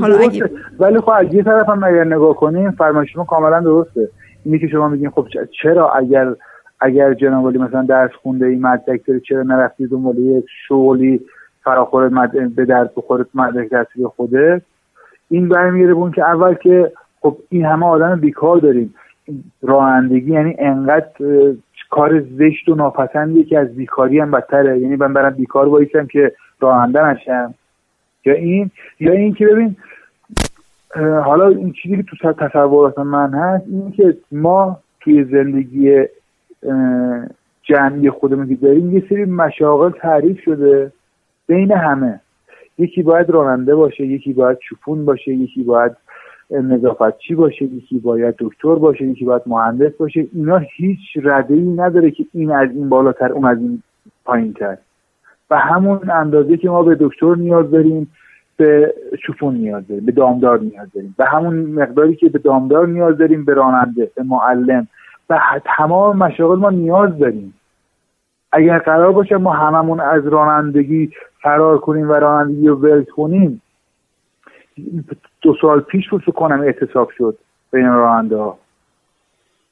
[0.00, 4.08] حالا اگه ولی خب از یه طرف هم اگر نگاه کنیم فرمایش شما کاملا درسته.
[4.44, 5.26] اینی که شما میگین خب
[5.62, 6.34] چرا اگر
[6.80, 11.20] اگر جناب مثلا درس خونده این مدرک داری چرا نرفتی دنبال یک شغلی
[11.64, 12.54] فراخور مد...
[12.54, 14.62] به درد بخوره مدرک درسی خودت
[15.28, 18.94] این برمیگره اون که اول که خب این همه آدم بیکار داریم.
[19.62, 21.06] رانندگی یعنی انقدر
[21.92, 24.78] کار زشت و ناپسندی که از بیکاری هم بدتره.
[24.78, 27.54] یعنی من برم بیکار بایستم که راننده نشم.
[28.24, 29.76] یا این یا این که ببین
[31.24, 36.04] حالا این چیزی که تو تصورات من هست این که ما توی زندگی
[37.62, 40.92] جمعی خودمون که داریم یه سری مشاغل تعریف شده
[41.46, 42.20] بین همه.
[42.78, 45.92] یکی باید راننده باشه یکی باید چوپون باشه یکی باید
[47.18, 52.10] چی باشه یکی باید دکتر باشه یکی باید مهندس باشه اینا هیچ رده ای نداره
[52.10, 53.82] که این از این بالاتر اون از این
[54.24, 54.78] پایین تر
[55.50, 58.10] و همون اندازه که ما به دکتر نیاز داریم
[58.56, 58.94] به
[59.26, 61.14] شفون نیاز داریم به دامدار نیاز داریم.
[61.18, 64.88] به همون مقداری که به دامدار نیاز داریم به راننده به معلم.
[65.30, 65.40] و
[65.76, 67.54] تمام مشاغل ما نیاز داریم.
[68.52, 71.10] اگر قرار باشه ما هممون از رانندگی
[71.42, 73.62] فرار کنیم و رانندگی رو ول کنیم
[75.42, 77.38] دو سال پیش بود کنم اعتصاب شد
[77.72, 78.58] بین راننده ها.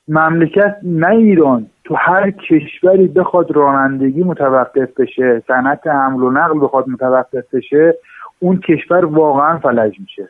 [0.08, 6.88] مملکت نه ایران تو هر کشوری بخواد رانندگی متوقف بشه صنعت حمل و نقل بخواد
[6.88, 7.94] متوقف بشه
[8.38, 10.28] اون کشور واقعا فلج میشه.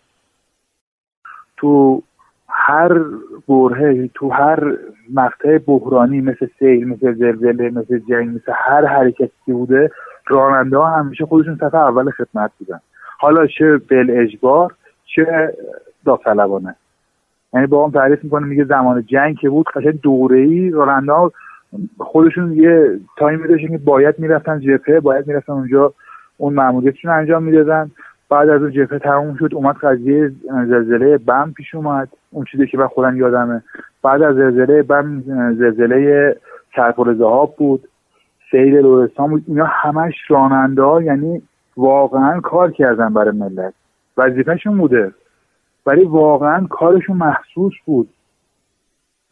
[1.56, 2.02] تو
[2.48, 3.04] هر
[3.48, 4.76] برهه تو هر
[5.14, 9.90] مقطع بحرانی مثل سیل مثل زلزله مثل جنگ مثل هر حرکتی بوده
[10.26, 12.80] راننده ها همیشه خودشون صفحه اول خدمت بودن.
[13.20, 15.54] حالا چه بل اجبار چه
[16.04, 16.76] داوطلبانه.
[17.54, 21.12] یعنی با هم تعریف می‌کنه میگه زمان جنگ که بود قشنگ دوره ای راننده
[21.98, 25.92] خودشون یه تایمی داشتن که باید می‌رفتن جبهه باید می‌رفتن اونجا
[26.36, 27.90] اون معمولیتشون انجام می‌دادن.
[28.30, 30.32] بعد از اون جبهه تموم شد اومد قضیه
[30.66, 32.08] زلزله بم پیش اومد.
[32.30, 33.62] اون چیزی که من خودم یادمه.
[34.02, 35.20] بعد از زلزله بم
[35.58, 36.36] زلزله
[36.76, 37.88] سرپرزه ها بود
[38.50, 39.44] سیل لورستان بود.
[39.46, 41.42] اینا همش راننده ها یعنی
[41.76, 43.74] واقعا کار کردن برای ملت.
[44.16, 45.14] وظیفهشون بوده.
[45.86, 48.08] ولی واقعا کارشون محسوس بود.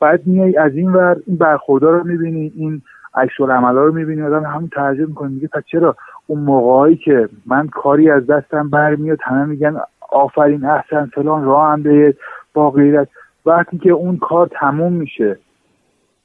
[0.01, 2.83] بعد میای از این ور این برخوردار رو می‌بینی این
[3.14, 5.29] عکس عملا رو می‌بینی آدم همون تعجب می‌کنه.
[5.29, 5.96] میگه پس چرا؟
[6.27, 9.77] اون موقعی که من کاری از دستم برمیاد همه میگن
[10.11, 12.14] آفرین احسن فلان راه هم
[12.55, 13.09] با غیرت.
[13.46, 15.38] وقتی که اون کار تموم میشه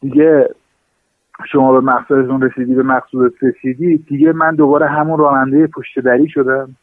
[0.01, 0.49] دیگه
[1.51, 6.75] شما به مقصودتون رسیدی به مقصودت رسیدی دیگه من دوباره همون راننده پشت دری شدم.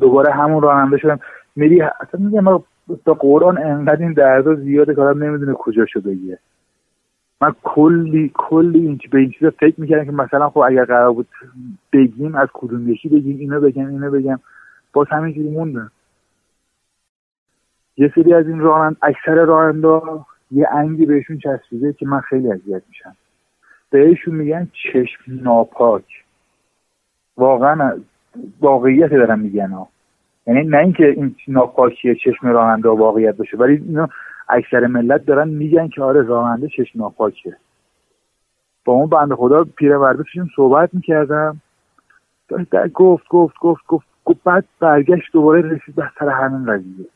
[0.00, 1.20] دوباره همون راننده شدم.
[1.56, 2.62] میری اصلا میگم
[3.04, 6.38] تا قرآن انقدر این دردا زیاده که نمی‌دونه کجا شده یه
[7.40, 11.28] من کلی کلی این به این چیزا فکر می‌کردم که مثلا خب اگر قرار بود
[11.92, 14.38] بگیم از کدوم یکی بگیم اینو بگم اینو بگم.
[14.92, 15.90] باز همینجوری موندن
[17.96, 20.00] یه سری از این رانند اکثر راننده
[20.50, 23.16] یه انگی بهشون چسبیده که من خیلی اذیت میشم.
[23.92, 26.04] بهشون میگن چشم ناپاک.
[27.36, 28.00] واقعا
[28.60, 29.88] واقعیت دارم میگن ها.
[30.46, 34.08] یعنی نه اینکه این ناپاکی چشم راننده واقعیت باشه ولی اینا
[34.48, 37.56] اکثر ملت دارن میگن که آره راننده چشم ناپاکه.
[38.84, 41.60] با اون بنده خدا پیرورده پیشون صحبت می‌کردم.
[42.94, 47.06] گفت گفت گفت گفت گفت بعد برگشت دوباره رسید به سر همین قضیه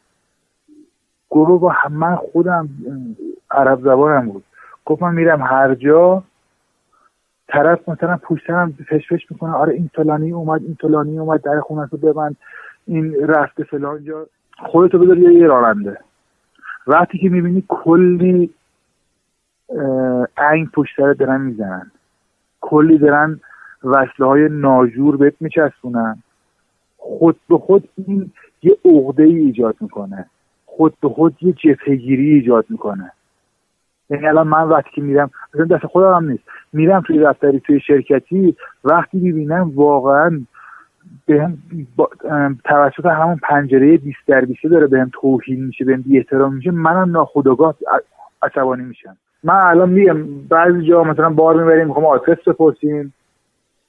[1.31, 2.69] گروه با من خودم
[3.51, 4.45] عرب زبانم بود.
[4.85, 6.23] گفت من میرم هر جا
[7.49, 9.55] طرف مثلا پوشترم فش فش می‌کنه.
[9.55, 12.37] آره این فلانی اومد این فلانی اومد در خونه رو ببند.
[12.87, 14.27] این رفته فلان جا
[14.59, 15.99] خودتو بدار یه راننده.
[16.87, 18.51] وقتی که می‌بینی کلی
[20.37, 21.91] انگ پشتره دارن می‌زنن.
[22.61, 23.41] کلی دارن
[23.85, 26.23] وصله های ناجور بهت میچسبونن.
[26.97, 28.33] خود به خود این
[28.63, 30.27] یه عقده ای ایجاد می‌کنه.
[30.67, 33.13] خود به خود یه جبهگیری ایجاد می‌کنه.
[34.11, 36.43] یعنی الان من وقتی که میرم مثلا دست خودم هم نیست.
[36.73, 40.41] میرم توی دفتری توی شرکتی وقتی می‌بینم واقعا
[41.27, 41.59] بهم
[42.65, 47.11] توسط همون پنجره 20 در 20 داره بهم توهین میشه بهم بی احترام میشه منم
[47.11, 47.75] ناخودآگاه
[48.43, 49.17] عصبانی میشم.
[49.45, 53.15] من الان میگم بعضی جا مثلا بار می‌بریم می‌خوام آدرس بپرسیم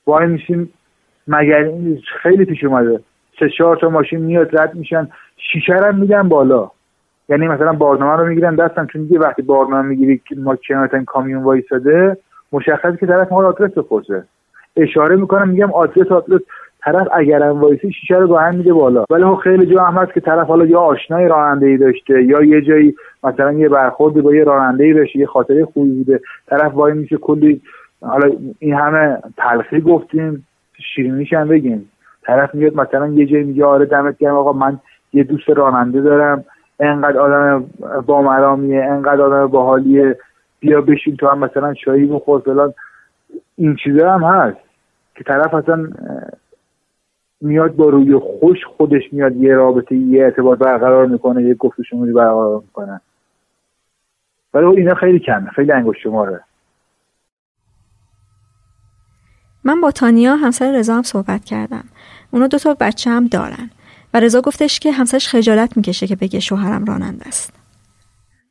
[0.08, 0.73] وای میشیم
[1.27, 1.71] مگر
[2.21, 2.99] خیلی پیش اومده.
[3.39, 5.08] سه چهار تا ماشین میاد رد میشن.
[5.38, 6.71] شیشه میدن بالا.
[7.29, 11.05] یعنی مثلا بارنامه رو می‌گیرن دستم چون دیگه وقتی بارنامه می‌گیری که ما کنار این
[11.05, 12.17] کامیون وایساده
[12.51, 14.23] مشخصه که طرف ما آدرس بپرسه.
[14.77, 16.41] اشاره می‌کنم میگم آدرس آدرس.
[16.81, 19.05] طرف اگرم وایسی شیشه رو با هم میده بالا.
[19.09, 22.43] ولی خب خیلی جا هم هست که طرف حالا یا آشنای راننده ای داشته یا
[22.43, 26.19] یه جایی مثلا یه برخورد با یه راننده ای بشه یه خاطره خوبی بوده.
[26.47, 27.61] طرف وای میشه کلی
[28.01, 30.47] حالا این همه تلخی گفتیم
[30.95, 31.89] شیرینیش هم بگیم.
[32.23, 34.79] طرف میاد مثلا یه جایی میگه آره دمت گرم آقا من
[35.13, 36.43] یه دوست راننده دارم.
[36.79, 37.69] انقدر آدم
[38.05, 40.17] با مرامیه انقدر آدم باحالیه
[40.59, 42.73] بیا بشین تو هم مثلا چایی بخور فلان.
[43.55, 44.57] این چیزا هم هست
[45.15, 45.87] که طرف اصلا
[47.41, 52.13] میاد با روی خوش خودش میاد یه رابطه یه ارتباط برقرار می‌کنه یه گفت شماری
[52.13, 53.01] برقرار می‌کنه.
[54.53, 56.39] ولی خب اینا خیلی کمه خیلی انگشت شماره.
[59.63, 61.83] من با تانیا همسر رضا هم صحبت کردم.
[62.31, 63.69] اونا دو تا بچه هم دارن.
[64.13, 67.54] و رضا گفتش که همسرش خجالت می‌کشه که بگه شوهرم راننده است.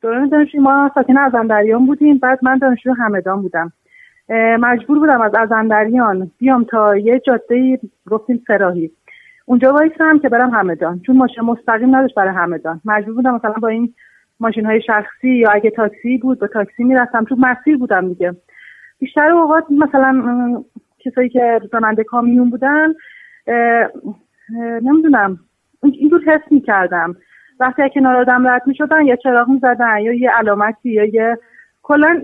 [0.01, 2.17] دوران دانشجویی ما ساکن ازندریان بودیم.
[2.17, 3.71] بعد من دانشجو همدان بودم.
[4.59, 8.91] مجبور بودم از ازندریان بیام تا یه جاده گفتیم سراحی.
[9.45, 10.99] اونجا وایسم که برم همدان.
[10.99, 12.81] چون ماشین مستقیم نداشت برای همدان.
[12.85, 13.93] مجبور بودم مثلا با این
[14.39, 17.23] ماشین های شخصی یا اگه تاکسی بود با تاکسی می‌رفتم.
[17.23, 18.35] تو مسیر بودم دیگه.
[18.99, 20.63] بیشتر اوقات مثلا
[20.99, 22.93] کسایی که راننده کامیون بودن
[24.81, 25.39] نمی‌دونم.
[25.93, 27.15] اینجور حس می‌کردم.
[27.59, 31.37] وقتی کنار آدم رد می‌شدن یا چراغ می‌زدن یا یه علامتی یا یه
[31.83, 32.21] کلا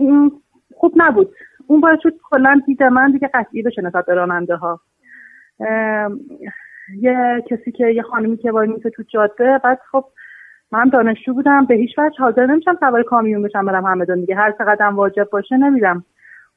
[0.74, 1.34] خوب نبود.
[1.66, 4.80] اون باید شد کلا دید من دیگه قطعی بشه نسبت راننده ها
[7.00, 10.04] یه کسی که یه خانمی که وای میسه تو جاده بعد خب
[10.72, 14.36] من دانشجو بودم به هیچ وجه حاضر نمیشم سوار کامیون بشم برم همدان دیگه.
[14.36, 16.04] هر چقدر واجب باشه نمیرم.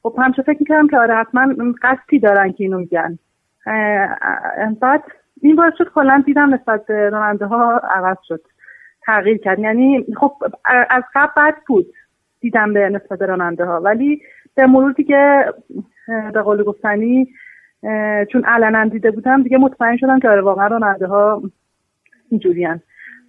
[0.02, 3.18] خب همچه فکر می‌کردم که آره حتما قصدی دارن که اینو میگن.
[4.80, 5.02] بعد
[5.42, 8.40] این باعث شد کلا دیدم نسبت به راننده ها عوض شد
[9.06, 9.58] تغییر کرد.
[9.58, 10.32] یعنی خب
[10.90, 11.86] از قبل بد بود
[12.40, 13.80] دیدم به نسبت راننده ها.
[13.80, 14.22] ولی
[14.54, 15.44] به مرور دیگه
[16.32, 17.28] به قول گفتنی
[18.32, 21.42] چون علنا دیده بودم دیگه مطمئن شدم که آره واقعا راننده ها
[22.30, 22.68] اینجوری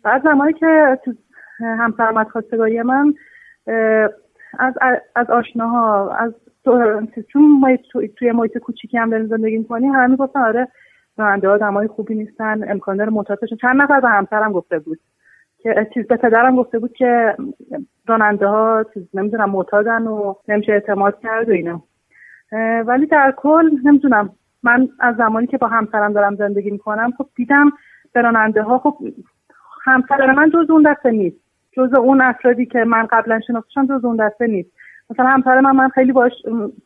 [0.04, 1.13] بعد زمانی که تو
[1.62, 3.13] همسر خواستگاری من
[4.60, 4.74] از
[5.15, 6.34] از آشناها از
[7.28, 7.78] چون ما
[8.17, 10.67] توی محیط کوچیکی هم داریم زندگی می‌کنیم همه می‌گفتن آره
[11.19, 12.71] راننده ها دمای خوبی نیستن.
[12.71, 14.99] امکان داره معتادشون چند نفر به همسرم گفته بود.
[15.58, 17.36] که چیز به پدرم گفته بود که
[18.08, 21.84] راننده ها چیز نمی‌دونم معتادن و نمیشه اعتماد کرد و اینا.
[22.86, 24.29] ولی در کل نمی‌دونم.
[24.63, 27.71] من از زمانی که با همسرم دارم زندگی می‌کنم خب دیدم
[28.13, 28.97] به راننده ها خب
[29.84, 31.38] همسر من جز اون دسته نیست.
[31.71, 34.69] جز اون افرادی که من قبلا شناختشم جز اون دسته نیست.
[35.10, 36.32] مثلا همسر من من خیلی باش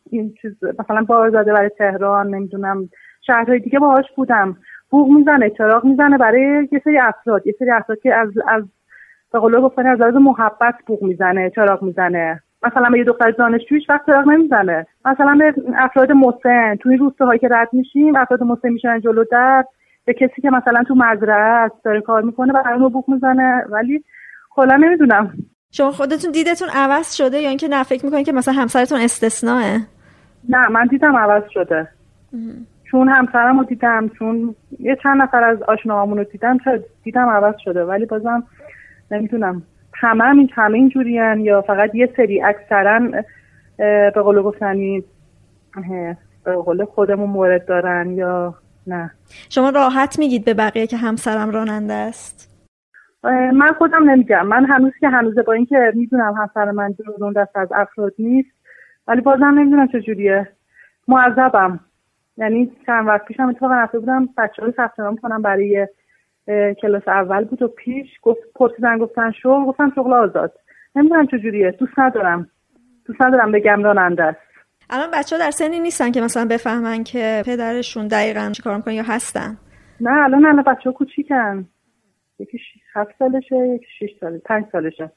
[0.09, 2.89] این چیز مثلا بار زده برای تهران نمی‌دونم
[3.27, 4.57] شهرهای دیگه باهاش بودم.
[4.89, 7.47] بوغ می‌زنه چراغ می‌زنه برای یه سری افراد.
[7.47, 8.63] یه سری افراد که از از
[9.33, 12.41] به قول گفتن از لحاظ محبت بوغ می‌زنه چراغ می‌زنه.
[12.63, 14.87] مثلا به یه دختر دانشجویش وقت چراغ نمی‌زنه.
[15.05, 19.65] مثلا به افراد مسن تو این روستاهایی که رد میشیم افراد مسن میشن جلو در.
[20.05, 23.65] به کسی که مثلا تو مزرعه است داره کار می‌کنه برای اون بوغ می‌زنه.
[23.69, 24.03] ولی
[24.49, 25.33] کلا نمی‌دونم.
[25.71, 29.77] شما خودتون دیدتون عوض شده یا اینکه نه فکر می‌کنین که مثلا همسرتون استثناء
[30.49, 31.87] نه من دیدم عوض شده.
[32.93, 36.57] چون همسرم رو دیدم چون یه چند نفر از آشناهامون رو دیدم
[37.03, 37.85] دیدم عوض شده.
[37.85, 38.43] ولی بازم
[39.11, 43.01] نمی‌تونم همه هم همه اینجوری یا فقط یه سری اکثرا
[43.77, 45.03] به قول گفتنی
[46.45, 48.55] به قول خودمون مورد دارن یا
[48.87, 49.11] نه.
[49.49, 52.65] شما راحت میگید به بقیه که همسرم راننده است؟
[53.53, 54.47] من خودم نمیگم.
[54.47, 58.49] من هنوز که هنوزه با اینکه می‌دونم همسر من جزون دست از افراد نیست
[59.07, 60.47] ولی بازم نمی‌دونم چجوریه
[61.07, 61.79] معذبم.
[62.37, 65.87] یعنی چند وقت پیشم اتفاقا رفته بودم بچه های ثبت نام کنم برای
[66.81, 70.53] کلاس اول بود و پیش گفت پرسیدن گفتن شغل گفتم شغل آزاد.
[70.95, 72.49] نمی‌دونم چجوریه دوست ندارم.
[73.05, 74.37] دوست ندارم بگم راننده است.
[74.89, 78.93] الان بچه ها در سنی نیستن که مثلا بفهمن که پدرشون دقیقا چی کار می‌کنن
[78.93, 79.57] یا هستن.
[80.01, 81.65] نه الان الان بچه ها کوچیکن.
[82.39, 82.59] یکی
[82.95, 85.11] هفت سالشه یکی شیش ساله پنج سالشه.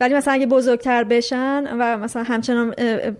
[0.00, 2.70] ولی مثلا اگه بزرگتر بشن و مثلا همچنان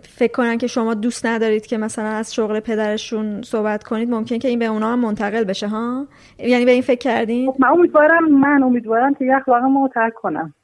[0.02, 4.48] فکر کنن که شما دوست ندارید که مثلا از شغل پدرشون صحبت کنید ممکن که
[4.48, 6.06] این به اونا هم منتقل بشه ها؟
[6.38, 10.54] یعنی به این فکر کردین؟ خب، من امیدوارم من امیدوارم که یه اخلاقم ترک کنم.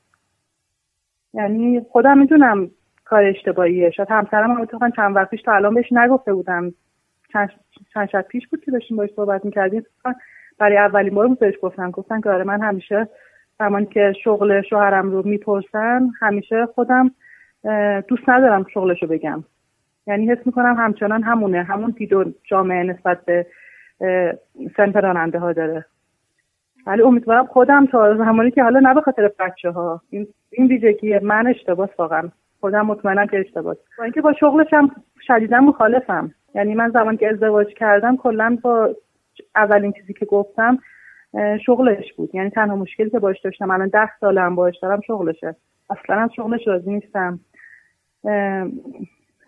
[1.34, 2.70] یعنی خودم می‌دونم
[3.04, 3.90] کار اشتباهیه.
[3.90, 6.74] شاید همسرم هم اتفاقا چند وقت پیش تا الان بهش نگفته بودم.
[7.32, 7.50] چند,
[7.94, 9.86] چند شب پیش بود که داشتیم باش صحبت می‌کردیم.
[10.58, 11.90] برای اولین بار بهش گفتم.
[11.90, 13.08] گفتن که آره من همیشه
[13.58, 17.10] زمانی که شغل شوهرم رو می‌پرسن همیشه خودم
[18.08, 19.44] دوست ندارم شغلش رو بگم.
[20.06, 21.62] یعنی حس می‌کنم همچنان همونه.
[21.62, 22.12] همون دید
[22.44, 23.46] جامعه نسبت به
[24.76, 25.84] سنف راننده ها داره.
[26.86, 31.18] ولی امیدوارم خودم تا زمانی که حالا نه به خاطر بچه ها این, این ویژگی
[31.18, 32.28] من اشتباس واقعا.
[32.60, 33.76] خودم مطمئنم که اشتباس.
[33.98, 34.90] با اینکه با شغلش هم
[35.26, 36.30] شدیدا مخالفم.
[36.54, 38.94] یعنی من زمانی که ازدواج کردم کلا با
[39.56, 40.78] اولین چیزی که گفتم
[41.66, 42.34] شغلش بود.
[42.34, 45.56] یعنی تنها مشکلی که باش داشتم الان ده سالم باش دارم شغلشه.
[45.90, 47.40] اصلا از شغلش راضی نیستم.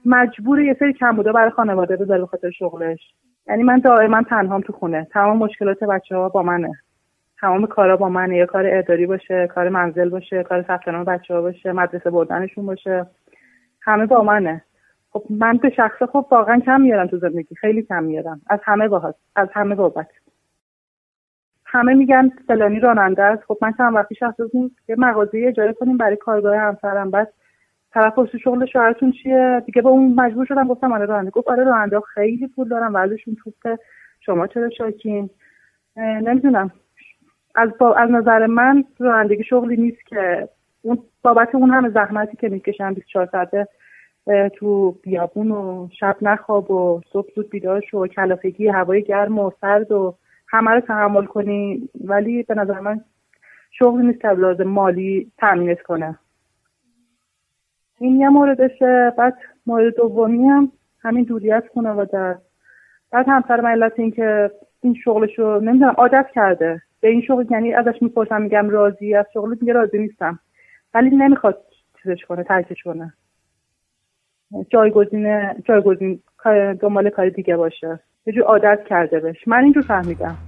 [0.07, 3.01] مجبور یه سری کم بوده برای خانواده بذاره به خاطر شغلش.
[3.47, 5.07] یعنی من دائما تنهام تو خونه.
[5.13, 6.73] تمام مشکلات بچه ها با منه.
[7.41, 8.37] تمام کارا با منه.
[8.37, 12.67] یه کار اداری باشه کار منزل باشه کار ثبت نام بچه ها باشه مدرسه بردنشون
[12.67, 13.07] باشه.
[13.83, 14.63] همه با منه.
[15.11, 17.55] خب من به شخصه خب واقعا کم میارم تو زندگی.
[17.55, 18.41] خیلی کم میارم.
[18.47, 20.09] از همه باهات از همه بابت.
[21.71, 23.43] همه میگن فلانی راننده است.
[23.43, 24.35] خب من چند وقتی شخص
[24.89, 27.11] یه مغازه اجاره کنیم برای کارگاه همسرم.
[27.11, 27.27] بس
[27.91, 31.31] طرف پرس شغل شوهرتون چیه؟ دیگه به اون مجبور شدم گفتم آره راننده.
[31.31, 33.79] گفت آره راننده خیلی پول دارم ورزشون توپه
[34.21, 35.31] شما چرا شاکین؟
[35.97, 36.71] نمی‌دونم.
[37.55, 37.95] از, با...
[37.95, 40.49] از نظر من رانندگی شغلی نیست که
[40.83, 43.69] اون بابت اون همه زحمتی که می‌کشن 24 ساعته
[44.55, 49.93] تو بیابون و شب نخواب و صبح زود بیدار شو کلافگی هوای گرم و سرد
[49.93, 50.15] و
[50.49, 53.01] همه رو تحمل کنی ولی به نظر من
[53.71, 56.19] شغلی نیست که لازم مالی تامینت کنه.
[57.99, 62.39] این یه موردشه بعد مورد دومی هم همین دوری از خانواده
[63.11, 66.83] بعد همسر من علت این که این شغلش رو نمی‌دونم عادت کرده.
[67.01, 70.39] به این شغل یعنی ازش می‌پرسم میگم راضی؟ از شغل میگه راضی نیستم.
[70.95, 71.65] ولی نمی‌خواد
[72.03, 73.13] چیزش کنه ترکش کنه.
[74.71, 76.23] جایگزین جایگزین
[76.81, 78.01] دنبال کار دیگه باشه.
[78.27, 80.48] یه جور عادت کرده بش من اینجور فهمیدم.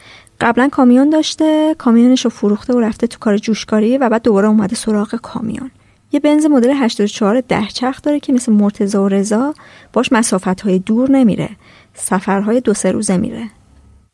[0.41, 4.75] قبلا کامیون داشته کامیونش رو فروخته و رفته تو کار جوشکاری و بعد دوباره اومده
[4.75, 5.71] سراغ کامیون.
[6.11, 9.53] یه بنز مدل 84 ده چرخ داره که مثل مرتزا و رضا
[9.93, 11.49] باش مسافت های دور نمیره
[11.93, 13.43] سفرهای دو سه روزه میره.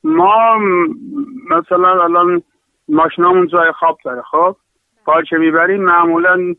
[0.03, 0.57] ما
[1.49, 2.43] مثلا الان
[2.89, 4.55] ماشینامون جای خواب داره خب؟
[5.30, 6.55] که می‌بریم؟ معمولا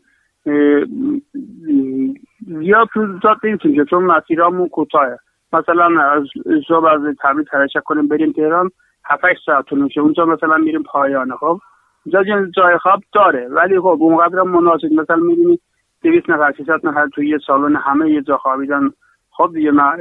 [2.47, 3.07] زیاد تو
[3.43, 5.19] نیستیم که چون مسیرامون کوتاهه.
[5.53, 6.23] مثلا از
[6.67, 8.69] صبح از تعمیر ترشک کنیم بریم تهران
[9.05, 11.59] هفت ساعت طول میشه اونجا مثلا میریم پایانه خب؟
[12.05, 13.47] اونجا جای خواب داره.
[13.47, 15.59] ولی خب اونقدر مناسب مثلا میریم
[16.03, 18.89] دویست نفر سیصد نفر توی یه سالن همه یه جا خوابیدن.
[19.31, 19.97] خب دیگه من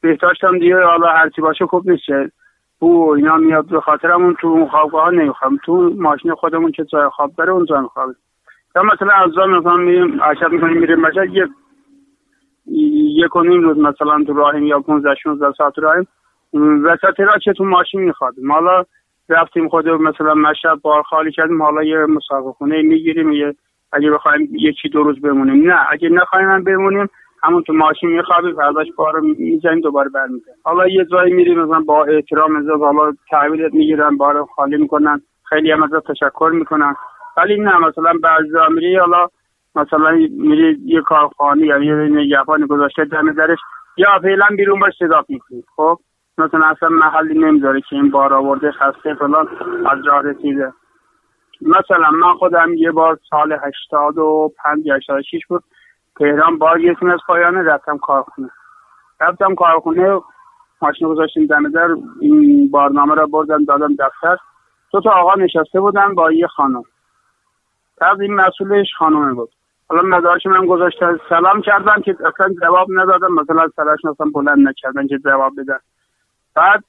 [0.00, 2.32] بهداشتم دیگه حالا هرچی باشه خوب نیست.
[2.80, 5.58] بو اینا میاد به خاطرمون تو اون خوابگاه ها نمی‌خوام.
[5.64, 8.16] تو ماشین خودمون که جای خواب داره اونجا میخوابیم.
[8.76, 11.48] یا مثلا از مثلا میریم عشب می‌کنیم میریم مشهد یه
[12.66, 16.06] یک و نیم روز مثلا تو راهیم یا 15 16 ساعت راهیم
[16.84, 18.84] وسط را چه تو ماشین می‌خواد حالا
[19.28, 23.54] رفتیم خود مثلا مشهد بار خالی کردیم حالا یه مسابقه خونه می‌گیریم یه
[23.92, 25.70] اگه بخوایم یکی دو روز بمونیم.
[25.70, 27.08] نه اگه نخوایم بمونیم
[27.42, 32.04] همون تو ماشین میخوابی فرداش بار می‌زنی دوباره برمیگردی حالا یه جایی میری مثلا با
[32.04, 36.94] احترام ازت حالا تحویلت می‌گیرن بار خالی می‌کنن خیلی هم ازت تشکر می‌کنن.
[37.36, 39.28] ولی نه مثلا بعضی میری حالا
[39.76, 43.58] مثلا میری یه کارخانه یا یه نگهبانی گذاشته دم درش
[43.96, 45.62] یا فعلا بیرون باش صدا می‌کنی.
[45.76, 45.98] خب؟
[46.38, 49.48] مثلا اصلا محلی نمی‌ذاره که این بار آورده خسته فلان
[49.90, 50.72] از راه رسیده.
[51.60, 54.98] مثلا من خودم یه بار سال هشتاد و پنج یا
[55.30, 55.64] شیش بود
[56.18, 58.50] تهران بار یه از پایانه رفتم کارخونه.
[59.20, 60.20] رفتم کارخونه
[60.82, 61.88] ماشین گذاشتیم دم در
[62.20, 64.36] این بارنامه را بردم دادم دفتر.
[64.92, 66.82] دو تا آقا نشسته بودن با یه خانم.
[68.00, 69.50] بعد این مسئولش خانومه بود.
[69.88, 73.34] حالا مدارش من گذاشته سلام کردم که اصلا جواب ندادم.
[73.34, 75.78] مثلا سرش اصلا بلند نکردن که جواب بدن.
[76.54, 76.84] بعد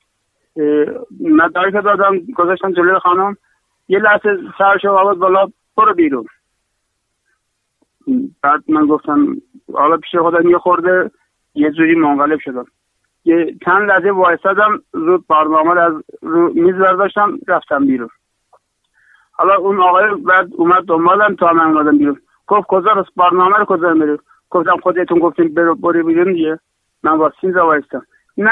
[1.19, 3.37] مدارک دادم گذاشتم جلوی خانم.
[3.87, 6.25] یه لحظه سرش آورد بالا برو بیرون.
[8.43, 9.35] بعد من گفتم
[9.73, 11.11] حالا پیش خودم یه خورده
[11.55, 12.65] یه جوری منقلب شدم.
[13.25, 18.09] یه چند لحظه وایستادم رو برنامه از رو میز برداشتم رفتم بیرون.
[19.31, 22.21] حالا اون آقای بعد اومد دنبالم تا من اومدم بیرون.
[22.47, 24.17] گفت کجا رست برنامه رو کجا میره
[24.49, 26.59] گفتم خودتون گفتیم برو برو بیرون دیگه.
[27.03, 28.01] من با سینزا وایستم.
[28.37, 28.51] نه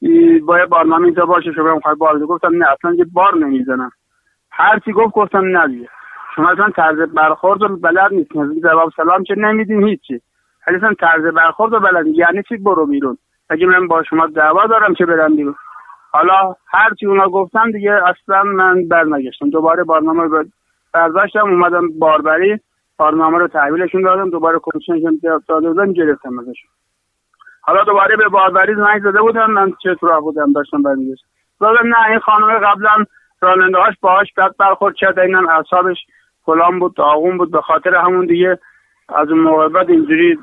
[0.00, 3.90] این باید برنامه اینجا باشه شما می‌خوای بار گفتم نه اصلا یه بار نمی‌زنم.
[4.50, 5.88] هر چی گفت گفتم نه دیگه.
[6.36, 8.60] شما اصلا طرز برخورد رو بلد نیستین.
[8.60, 10.20] جواب سلام چه نمیدین هیچی.
[10.66, 13.18] ولی اصلا طرز برخورد رو بلد یعنی چی برو بیرون؟
[13.50, 15.54] اگه من با شما دعوا دارم چه برم بیرون.
[16.12, 19.50] حالا هر چی اونا گفتم دیگه اصلا من برنگشتم.
[19.50, 20.44] دوباره برنامه رو
[20.94, 22.60] برداشتم اومدم باربری.
[22.98, 26.70] برنامه رو تحویلشون دادم دوباره کمیشنشون داده بودم گرفتم ازشون
[27.60, 31.26] حالا دوباره به باربری زنگ زده بودم من چه راه بودم داشتم برمیگشتم
[31.60, 33.04] دادم نه این خانم قبلا
[33.40, 35.96] راننده هاش باهاش بد برخورد کرده اینم اعصابش
[36.44, 38.58] فلان بود داغون بود به خاطر همون دیگه
[39.08, 40.38] از اون موقع بعد اینجوری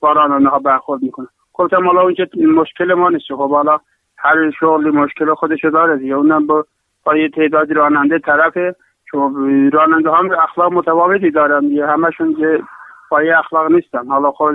[0.00, 1.26] با راننده ها برخورد می‌کنه.
[1.54, 3.24] گفتم حالا اون مشکل ما نیست.
[3.28, 3.80] خب حالا
[4.18, 6.14] هر شغلی مشکل خودش داره دیگه.
[6.14, 6.64] اونم با
[7.04, 8.76] با یه تعدادی راننده طرفه.
[9.10, 11.86] چون راننده هم اخلاق متفاوتی دارن دیگه.
[11.86, 12.62] همشون که
[13.10, 14.06] پای اخلاق نیستن.
[14.06, 14.54] حالا خود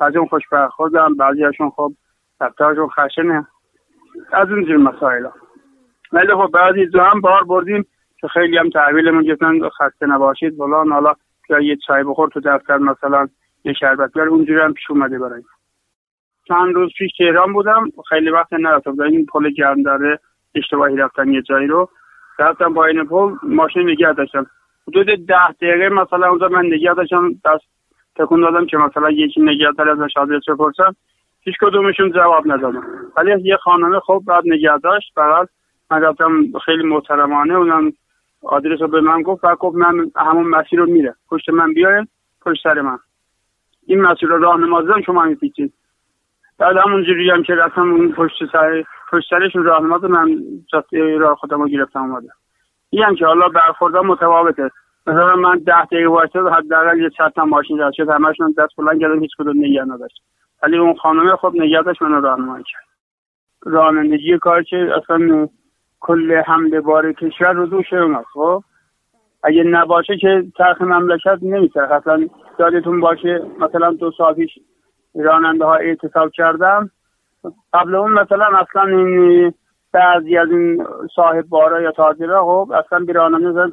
[0.00, 1.92] بعضی خوش برخوردن بعضیشون خب
[2.40, 3.46] رفتارشون خشنه.
[4.32, 5.26] از اون جور مسائل
[6.12, 7.86] ولی خب بعضی دو هم بار بردیم
[8.20, 10.92] که خیلی هم تحویلمون گفتن خسته نباشید فلان.
[10.92, 11.12] حالا
[11.50, 13.28] یا یه چای بخور تو دفتر مثلا
[13.64, 14.28] یه شربت بیار.
[14.28, 15.42] اونجوری هم پیش اومده برای.
[16.48, 17.84] چند روز پیش تهران بودم.
[18.08, 19.00] خیلی وقت نرفتم.
[19.00, 20.20] این پل گرم داره
[20.54, 21.90] اشتباهی رفتن یه جایی رو.
[22.38, 24.46] رفتم با این پل ماشین نگه داشتم.
[24.88, 27.64] حدود ده دقیقه مثلا اونجا من نگه داشتم دست
[28.16, 30.96] تکون دادم که مثلا یکی نگهدار ازش آدرس بپرسم.
[31.40, 32.82] هیچ کدومشون جواب ندادم
[33.16, 35.48] ولی یه خانمه خوب بعد نگه داشت فقط
[35.90, 37.92] من رفتم خیلی محترمانه اونم
[38.42, 42.06] آدرس رو به من گفت و گفت من همون مسیر رو میره پشت من بیاین
[42.42, 42.98] پشت سر من.
[43.86, 45.72] این مسیر رو راهنما زدم شما میپیچید
[46.58, 50.40] بعد همون جوری هم که رفتم اون پشت سر پشت سرشون راهنما من
[50.72, 52.28] جاده راه خودم رو گرفتم اومده.
[52.90, 54.70] این که حالا برخوردم متفاوته.
[55.06, 59.20] مثلا من ده دقیقه وایساد حداقل یه چند ماشین رد شد همشون دست بلند کردن
[59.20, 60.22] هیچ کدوم نگه نداشت.
[60.62, 62.88] ولی اون خانمه خب نگه داشت منو راهنمایی کرد.
[63.62, 65.48] رانندگی کار که اصلا
[66.00, 68.62] کل حمله بار کشور رو دوش اون خب؟
[69.42, 72.28] اگه نباشه که ترخ مملکت نمیشه اصلا
[72.58, 74.58] یادتون باشه مثلا دو سال پیش
[75.14, 76.90] راننده ها اعتصاب کردم.
[77.72, 79.54] قبل اون مثلا اصلا این
[79.92, 80.86] بعضی از این
[81.16, 83.72] صاحب بارا یا تاجرها خب اصلا بی راننده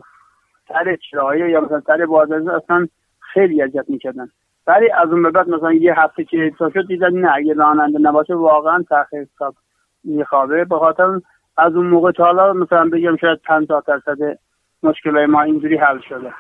[0.67, 2.87] سر چرایه یا مثلا سر بازرگان اصلا
[3.19, 4.27] خیلی اذیت می‌کردن.
[4.67, 8.35] ولی از اون بعد مثلا یه هفته که اعتصاب شد دیدن نه اگه راننده نباشه
[8.35, 9.55] واقعا تاخیر حساب
[10.03, 10.65] میخوابه.
[10.65, 11.21] به خاطر
[11.57, 14.39] از اون موقع تا حالا مثلا بگم شاید 50 درصد
[14.83, 16.33] مشکل ما اینجوری حل شده.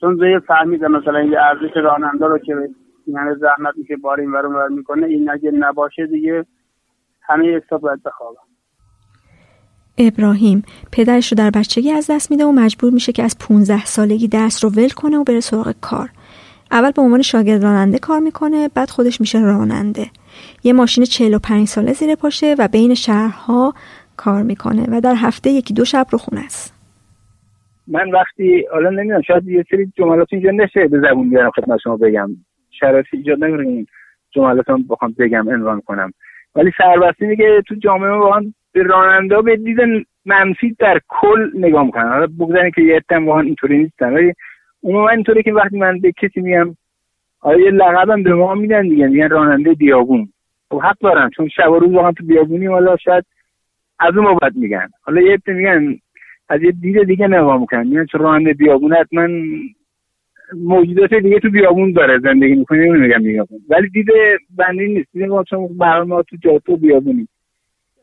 [0.00, 2.68] چون زیر فهمیده مثلا این ارزش راننده رو که
[3.06, 5.06] یعنی زحمت میشه بار این ور می‌کنه.
[5.06, 6.46] این اگه نباشه دیگه
[7.22, 8.38] همه حساب باید بخوابه
[9.98, 14.28] ابراهیم پدرش رو در بچگی از دست میده و مجبور میشه که از 15 سالگی
[14.28, 16.08] درس رو ول کنه و بره سراغ کار.
[16.70, 20.06] اول به عنوان شاگرد راننده کار می‌کنه بعد خودش میشه راننده.
[20.64, 23.74] یه ماشین 45 ساله زیر پاشه و بین شهرها
[24.16, 26.74] کار می‌کنه و در هفته یکی دو شب رو خونه است.
[27.86, 31.96] من وقتی حالا نمی‌دونم شاید یه سری جملات اینجا نشه به زبون بیارم خدمت شما
[31.96, 32.30] بگم.
[32.80, 33.86] شرایط ایجاد نمیره این
[34.30, 36.12] جملات رو بخوام بگم عنوان کنم.
[36.54, 42.08] ولی سربستی میگه تو جامعه واقعا به راننده به دید منفی در کل نگاه می‌کنن.
[42.08, 44.12] حالا بگذارین که یه اتم واقعا اینطوری نیستن.
[44.12, 44.32] ولی
[44.82, 46.76] عموما اینطوری که وقتی من به کسی میگم
[47.40, 50.28] آیا یه لقبم به ما میدن دیگه؟ میگن راننده بیابون.
[50.70, 53.24] خب حق دارن چون شب و روز واقعا تو بیابونی حالا شاید
[53.98, 54.88] از اون بابت میگن.
[55.02, 55.96] حالا یه میگن
[56.48, 57.86] از یه دید دیگه نگاه می‌کنن.
[57.86, 59.28] میگن چون راننده بیابون حتما
[60.54, 63.60] موجودات دیگه تو بیابون داره زندگی می‌کنه نمیگم بیابون.
[63.68, 65.12] ولی دیده بندی نیست.
[65.12, 65.76] دیده ما چون
[66.06, 67.28] ما تو جاده بیابونی.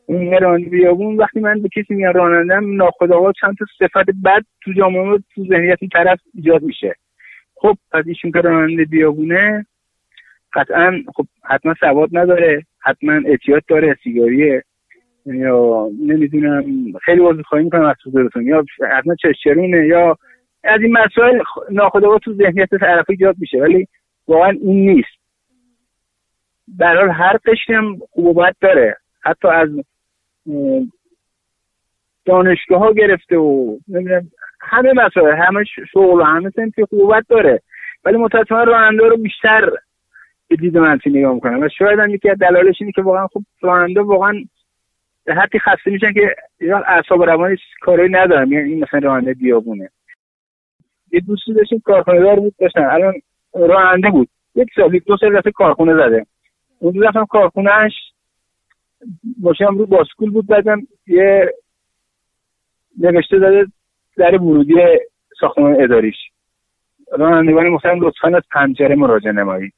[0.06, 4.72] اون راننده بیابون وقتی من به کسی میگم رانندم ناخودآگاه چند تا صفت بد تو
[4.72, 6.94] جامعه تو ذهنیت این طرف ایجاد میشه.
[7.54, 9.66] خب پس ایشون که راننده بیابونه
[10.52, 14.62] قطعا خب حتما سواد نداره حتما اعتیاد داره سیگاریه.
[15.26, 16.64] یا نمی‌دونم
[17.02, 20.18] خیلی بازی خواهی می‌کنم از صدورتون یا حتما چشچرونه یا
[20.64, 23.88] از این مسائل ناخودآگاه تو ذهنیت طرف ایجاد میشه ولی
[24.28, 25.24] واقعا این نیست.
[26.80, 28.96] حال هر قشری هم خوب داره.
[29.22, 29.68] حتی از
[32.24, 37.62] دانشگاه ها گرفته و نمی‌دونم همه مسائل همه شغل و همه سنتی خوبت داره.
[38.04, 39.70] ولی متاسفانه راننده رو بیشتر
[40.48, 41.62] به دید منفی نگاه می‌کنم.
[41.62, 44.34] و شاید هم یکی از دلایلش اینه که واقعا خب راننده واقعا
[45.24, 46.36] به حدی خسته میشن که
[46.86, 49.90] اعصاب روانی کاری ندارم یعنی این مثلا راننده بیابونه.
[51.14, 52.84] یه دوستی داشتیم کارخونه دار بود داشتن.
[52.84, 53.14] الان
[53.54, 54.28] راننده بود.
[54.54, 56.26] یک سال دو سال رفته کارخونه زده.
[56.78, 57.92] اون رفتم کارخونهش
[59.40, 61.52] ماشینم رو باسکول بود بعدم یه
[63.00, 63.66] نوشته داده
[64.16, 64.74] در ورودی
[65.40, 66.16] ساختمان اداریش.
[67.12, 69.72] رانندگان مختلف لطفا از پنجره مراجعه نمایید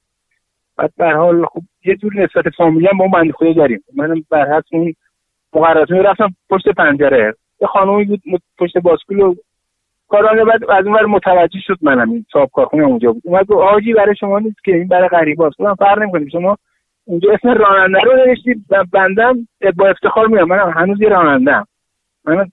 [0.76, 3.84] بعد به حال خب یه جور نسبت فامیلی هم با من خود داریم.
[3.94, 4.94] منم بر حسب اون
[5.52, 7.34] مقررات رفتم پشت پنجره.
[7.60, 8.22] یه خانومی بود
[8.58, 9.34] پشت باسکول و
[10.08, 13.22] کارانه بعد از اون متوجه شد منم این صاحب کارخونه اونجا بود.
[13.24, 16.28] اومد گفت آجی برای شما نیست که این برای غریباست گفتم فرق نمی‌کنه.
[16.28, 16.56] شما
[17.04, 18.54] اونجا اسم راننده رو نوشتی
[18.92, 21.64] بندم با افتخار میام من هنوز یه راننده
[22.24, 22.50] من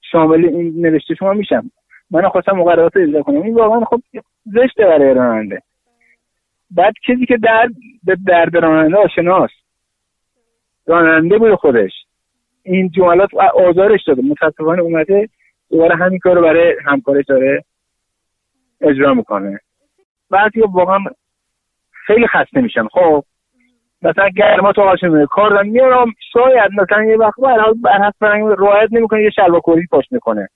[0.00, 1.70] شامل این نوشته شما میشم.
[2.10, 3.42] من خواستم مقررات اجرا کنم.
[3.42, 4.00] این واقعا خب
[4.46, 5.62] زشته برای راننده.
[6.70, 7.70] بعد کسی که درد
[8.04, 9.54] به درد راننده آشناست.
[10.86, 11.92] راننده بود خودش.
[12.62, 14.22] این جملات آزارش داده.
[14.22, 15.28] متاسفانه اومده
[15.70, 17.64] دوباره همین کار رو برای همکارش داره
[18.80, 19.60] اجرا می‌کنه.
[20.30, 20.98] بعضی واقعا
[22.06, 22.88] خیلی خسته میشن.
[22.88, 23.24] خب
[24.02, 28.24] مثلا گرما تو آشن کار دارم میارم شاید مثلا یه وقت بر حال بر حسب
[28.58, 30.48] رعایت نمی‌کنه یه شلوار کوری پاش می‌کنه.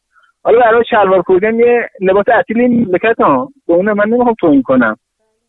[0.44, 4.96] حالا برای شلوار کوری یه لباس اصیلی مملکت ها به اون من نمی‌خوام توهین کنم.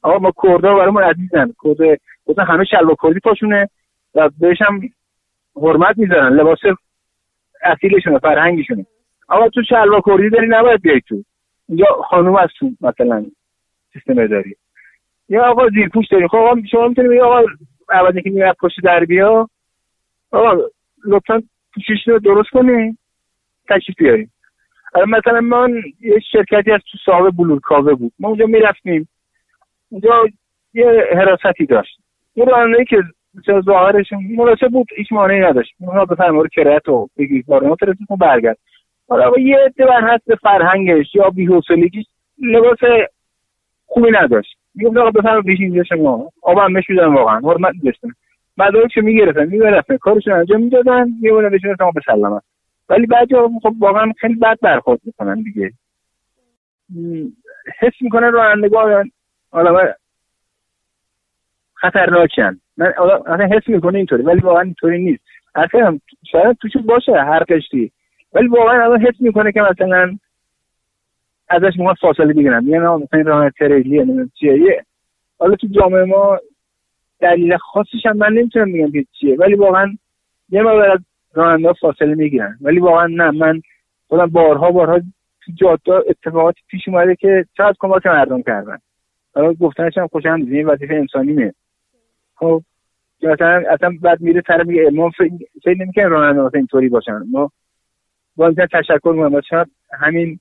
[0.02, 3.70] آقا ما کردا برامون عزیزن کرد مثلا همه شلوار کوری پاشونه
[4.16, 4.82] و بهش هم
[5.56, 6.34] حرمت می‌ذارن.
[6.34, 6.60] لباس
[7.64, 8.86] اصیلشونه فرهنگشونه.
[9.28, 11.24] آقا تو شلوار کوری داری نباید بیای تو.
[11.70, 13.26] یا خانوم از تو مثلا
[13.94, 14.56] سیستم اداری.
[15.30, 16.28] یا آقا زیر پوش داری.
[16.28, 17.42] خب آقا شما می‌تونی آقا
[17.92, 19.50] اول که میاد پشت در بیا.
[20.32, 20.62] آقا
[21.06, 21.44] لطفا
[21.74, 22.98] پوشش رو درست کنی.
[23.70, 24.32] تشریف بیاریم.
[25.08, 28.14] مثلا من یه شرکتی از تو صاحب بلورکاوه بود.
[28.20, 29.10] ما اونجا می‌رفتیم.
[29.90, 30.26] اونجا
[30.74, 32.00] یه حراستی داشت.
[32.36, 32.98] یه راننده که
[33.66, 35.74] ظاهرش مناسب بود هیچ مانعی نداشت.
[35.80, 38.58] اونا بفرم رو کرایت و بگیر بارنا فرستون برگرد
[39.14, 42.06] حالا یه عده بر حسب فرهنگش یا بی‌حوصلگیش
[42.42, 42.78] لباس
[43.86, 44.58] خوبی نداشت.
[44.76, 46.32] میگم آقا بفرم پیش اینجا شما.
[46.42, 47.40] آبم مشودن واقعا.
[47.40, 48.08] حرمت داشتن.
[48.58, 52.44] مدارکشو می‌گرفتن می‌گرفتن کارشون انجام می‌دادن میبودن بهشون شما به سلامت
[52.90, 55.72] ولی بعضی خب واقعا خیلی بد برخورد می‌کنن دیگه.
[57.80, 59.12] حس می‌کنن رانندگان
[59.52, 59.94] حالا
[61.74, 62.60] خطرناکن.
[62.78, 62.94] من
[63.28, 65.24] اصلا حس می‌کنه اینطوری ولی واقعا اینطوری نیست.
[65.56, 66.00] اصلا
[66.32, 67.92] شاید توش باشه هر قشتی
[68.34, 70.18] ولی واقعا الان حس می‌کنه که مثلا
[71.50, 72.68] ازش ما فاصله بگیرن.
[72.68, 74.86] یعنی مثلا راه تریلی نمی‌دونم چیه.
[75.40, 76.40] حالا تو جامعه ما
[77.20, 79.98] دلیل خاصش هم من نمی‌تونم بگم که چیه ولی واقعا
[80.50, 81.00] یه مقدار از
[81.34, 82.58] راننده فاصله می‌گیرن.
[82.62, 83.62] ولی واقعا نه من
[84.08, 85.00] خودم بارها بارها
[85.46, 88.78] تو جاده اتفاقاتی پیش اومده که چقدر کمک مردم کردن.
[89.36, 91.54] حالا گفتنش هم خوشم این وظیفه انسانی میه
[92.36, 92.62] خب
[93.24, 95.10] مثلا اصلا بعد میره طرف میگه ما
[95.64, 97.24] فکر نمی‌کنیم راننده اینطوری باشن.
[97.32, 97.52] ما
[98.36, 99.42] باید تشکر می‌کنم.
[99.42, 99.68] شاید
[100.00, 100.40] همین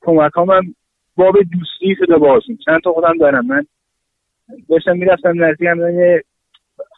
[0.00, 0.74] کمک هم
[1.16, 3.46] باب دوستی شده باشیم چند تا خودم دارم.
[3.46, 3.66] من
[4.68, 6.24] داشتم می‌رفتم نزدیک هم یه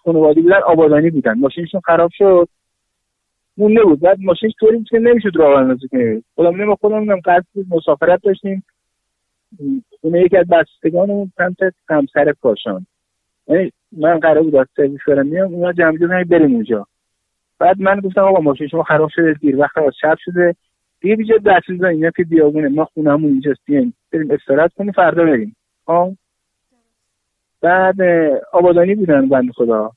[0.04, 1.38] خانوادی بودن آبادانی بودن.
[1.38, 2.48] ماشینشون خراب شد.
[3.56, 4.00] مونده بود.
[4.00, 8.22] بعد ماشینش طوری بود که نمی‌شد راه اندازی کنیم خودم نمی خودم نم قصد مسافرت
[8.22, 8.64] داشتیم.
[10.00, 11.56] خونه یکی از بستگانمون سمت
[11.88, 12.86] همسر کاشان
[13.48, 16.86] یعنی من قرار بود از سرویس برم میام اونا جمع جمع بریم اونجا.
[17.58, 20.54] بعد من گفتم آقا ماشین شما خراب شده دیر وقت از شب شده.
[21.00, 22.68] دیگه بیجا دست اینا که بیابونه.
[22.68, 25.56] ما خونمون اینجاست بیایم بریم استراحت کنیم فردا بریم.
[25.88, 26.12] ها
[27.62, 27.96] بعد
[28.52, 29.92] آبادانی بودن بند خدا.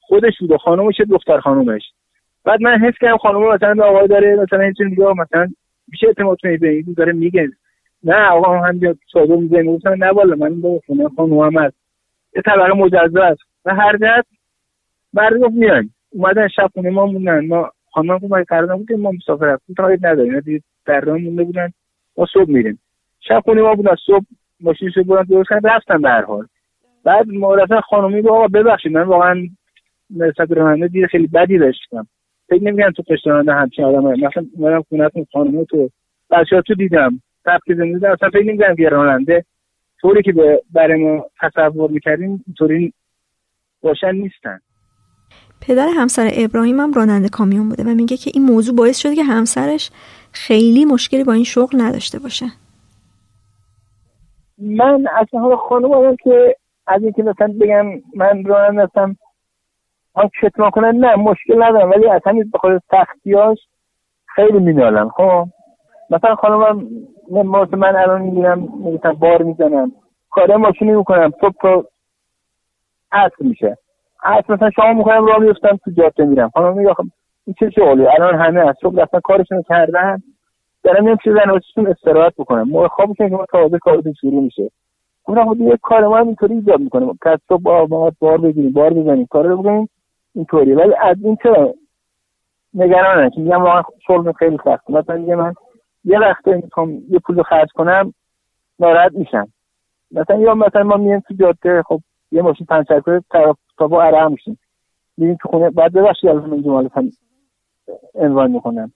[0.00, 1.82] خودش بود خانومش دختر خانومش.
[2.44, 5.48] بعد من حس کردم خانم مثلا آقای داره مثلا این میگه مثلا
[5.88, 7.50] میشه اعتماد کنید به این؟ داره میگه.
[8.04, 9.62] نه آقا هم بیا ساده میگه.
[9.62, 11.76] گفتم نه والا من به خونه خانم هست.
[12.36, 13.40] یه طبقه مجزا است.
[13.64, 14.26] و هر جهت
[15.12, 15.54] مرد گفت
[16.12, 17.46] اومدن شب خونه ما موندن.
[17.46, 20.40] ما خانم ما قرار نبود ما مسافر هستیم؟ تا نداریم.
[20.40, 21.72] دیگه در مونده بودن.
[22.16, 22.78] ما صبح میریم.
[23.20, 23.94] شب خونه ما بودن.
[24.06, 24.24] صبح
[24.60, 26.46] ماشینش رو برن درست کردن رفتن به هر حال.
[27.04, 29.48] بعد مورد خانمی گفت آقا ببخشید من واقعا
[30.16, 32.06] نسبت راننده دید خیلی بدی داشتم
[32.48, 35.90] فکر نمیگم تو قشت همچین آدم مثلا منم خونتون خانم تو
[36.30, 39.44] بچه تو دیدم سبک زندگی اصلا فکر نمیگم که راننده.
[40.00, 42.92] طوری که برای ما تصور می‌کردیم اینطوری
[43.82, 44.60] باشن نیستن.
[45.66, 49.22] پدر همسر ابراهیم هم راننده کامیون بوده و میگه که این موضوع باعث شده که
[49.22, 49.90] همسرش
[50.32, 52.46] خیلی مشکلی با این شغل نداشته باشه.
[54.58, 56.56] من اصلا خانم که
[56.86, 57.86] از اینکه مثلا بگم
[58.16, 59.16] من راننده هستم
[60.14, 63.58] آن کتمان کنن نه مشکل ندارم ولی از همین بخاطر سختیاش
[64.26, 65.08] خیلی مینالم.
[65.08, 65.48] خب؟
[66.10, 66.88] مثلا خانمم
[67.30, 68.58] من من الان می‌گیرم
[68.94, 69.92] مثلا بار می‌زنم
[70.30, 71.84] کار ماشینی می‌کنم صبح تا
[73.12, 73.78] عصر میشه.
[74.22, 76.50] عصر مثلا شما می‌کنم راه میفتم تو جاده میرم.
[76.54, 76.94] خانم میگه
[77.46, 80.22] این چه شغلی الان همه از صبح اصلا کارشون کردن.
[80.84, 82.62] دارم میام چیز زنواتیشون استراحت بکنم.
[82.62, 84.70] موقع خواب که ما تازه کارتون شروع میشه.
[85.24, 87.06] گفتم خب یه کار ما اینطوری ایجاد می‌کنه.
[87.22, 89.88] که صبح با بار بگیریم بار بزنیم کار رو بکنیم
[90.34, 91.74] اینطوری ولی از این چه
[92.74, 95.54] نگرانم که میگم واقعا شغل خیلی سخت مثلا میگه من
[96.04, 98.14] یه وقت می‌خوام یه پول خرج کنم
[98.78, 99.48] ناراحت میشم.
[100.10, 102.00] مثلا یا مثلا ما میایم تو جاده خب
[102.32, 103.20] یه ماشین پنچر کنه
[103.78, 104.58] تا با عرق میشیم.
[105.18, 106.88] تو خونه بعد ببخشید الان من جمال
[108.14, 108.92] عنوان می‌کنم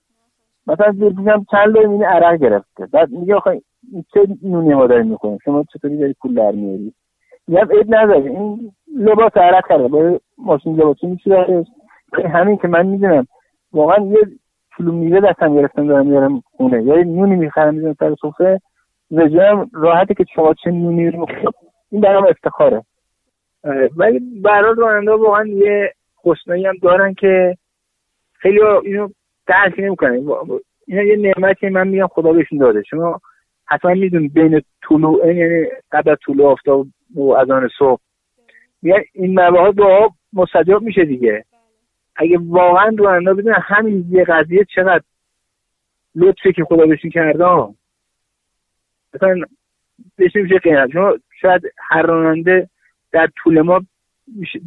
[0.67, 2.85] مثلا زیر میگم چند لای مینه عرق گرفته.
[2.85, 3.61] بعد میگه آخه
[4.13, 6.93] چه نونی ما داریم می‌کنیم شما چطوری داری پول در میاری
[7.47, 8.29] میگم عید نداره.
[8.29, 9.87] این لباس عرق کرده.
[9.87, 11.65] با ماشین لباسی میشه
[12.13, 13.27] همین که من می‌دونم.
[13.73, 14.19] واقعا یه
[14.77, 16.83] کیلو میوه دستم گرفتم دارم میارم خونه.
[16.83, 18.61] یا نونی می‌خرم می‌ذارم سر سفره
[19.11, 21.25] وجهم راحته که شما چه نونی رو
[21.89, 22.83] این برام افتخاره.
[23.97, 27.57] ولی برای راننده واقعا یه خوشنایی هم دارن که
[28.33, 29.09] خیلی اینو
[29.47, 30.27] درک نمی‌کنن.
[30.87, 32.83] اینا یه نعمتی من میگم خدا بهشون داده.
[32.83, 33.21] شما
[33.65, 38.01] حتما میدون بین طلوع یعنی قبل طلوع آفتاب و از آن صبح
[38.81, 41.45] میگن این مواهب با مستجاب میشه دیگه.
[42.15, 45.03] اگه واقعا راننده بدون همین یه قضیه چقدر
[46.15, 47.73] لطفی که خدا بهشون کرده
[49.13, 49.41] مثلا
[50.15, 50.91] بهش میشه قیمت.
[50.91, 52.69] شما شاید هر راننده
[53.11, 53.81] در طول ما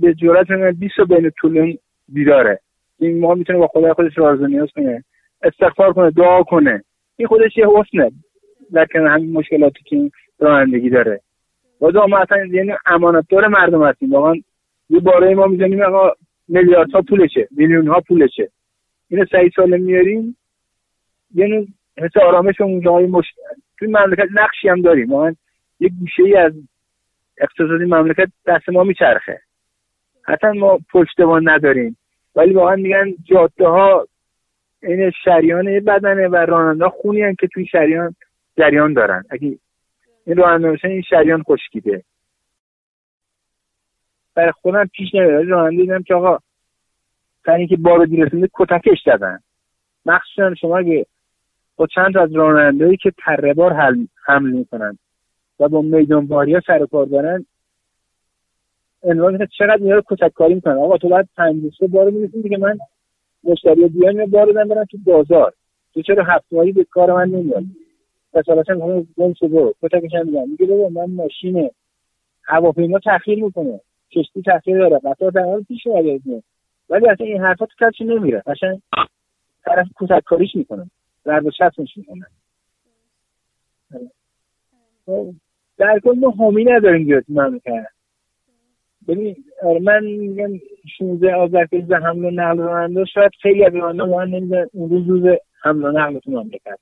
[0.00, 1.76] به جورت 20 بین طول
[2.08, 2.60] بیداره.
[2.98, 5.04] این ما می‌تونه با خدا خودش راز نیاز کنه.
[5.42, 6.84] استغفار کنه دعا کنه.
[7.16, 8.12] این خودش یه حسنه.
[8.72, 11.20] در همین مشکلاتی که این رانندگی داره.
[11.80, 14.12] واسه ما اصلا یعنی امانتدار مردم هستیم.
[14.12, 14.34] واقعا
[14.90, 16.10] یه باره ما می‌زنیم آقا
[16.48, 18.50] میلیاردها پولشه میلیون ها پولشه.
[19.08, 20.36] اینو سعی سالم میاریم
[21.34, 21.68] یعنی
[21.98, 23.26] حس آرامش اونجا مش...
[23.78, 25.12] توی مملکت نقشی هم داریم.
[25.12, 25.34] واقعا
[25.80, 26.52] یه گوشه ای از
[27.40, 29.40] اقتصادی مملکت دست ما میچرخه.
[30.22, 31.96] حتی ما پشتوان نداریم.
[32.34, 34.06] ولی واقعا میگن جاده ها
[34.82, 38.14] این شریان بدنه و راننده خونی هم که توی شریان
[38.58, 39.24] جریان دارن.
[39.30, 39.58] اگه
[40.26, 42.02] این راننده این شریان خشکیده.
[44.34, 45.44] برای خودم پیش نمیاد.
[45.44, 46.38] راننده دیدم که آقا
[47.46, 49.38] سر که بار رسونده کتکش دادن
[50.06, 51.06] مخصوصا شما اگه
[51.76, 53.72] با چند از رانندهایی که تره بار
[54.26, 54.98] حمل می‌کنن.
[55.60, 57.46] و با میدان باری ها سر کار دارن
[59.02, 60.78] عنوان چقدر میاره کتک کاری می‌کنن.
[60.78, 62.78] آقا تو باید پنج بار می‌رسیم دیگه من
[63.44, 65.52] مشتری بیان بار بدن برن تو بازار.
[65.94, 67.62] تو چرا هفتهایی به کار من نمیاد؟
[68.34, 70.48] مثلا همه گم شده کتکش هم میگم.
[70.48, 71.70] میگه بابا من ماشین
[72.44, 73.80] هواپیما تاخیر می‌کنه.
[74.12, 74.98] کشتی تاخیر داره.
[74.98, 76.42] قطار در پیش اومده
[76.88, 78.42] ولی اصلا این حرفا تو کسی نمیره.
[78.46, 78.80] قشنگ
[79.64, 80.90] طرف کتک کاریش می‌کنه.
[81.24, 82.26] ضرب چسبش می‌کنه.
[85.80, 87.86] در کل ما حامی نداریم بیاد مملکت
[89.08, 90.50] ببین آره من میگم
[90.98, 94.90] 16 آذر که روز حمل و نقل راننده شاید خیلی از راننده ما نمی‌دونن اون
[94.90, 96.78] روز روز حمل و نقل تو مملکت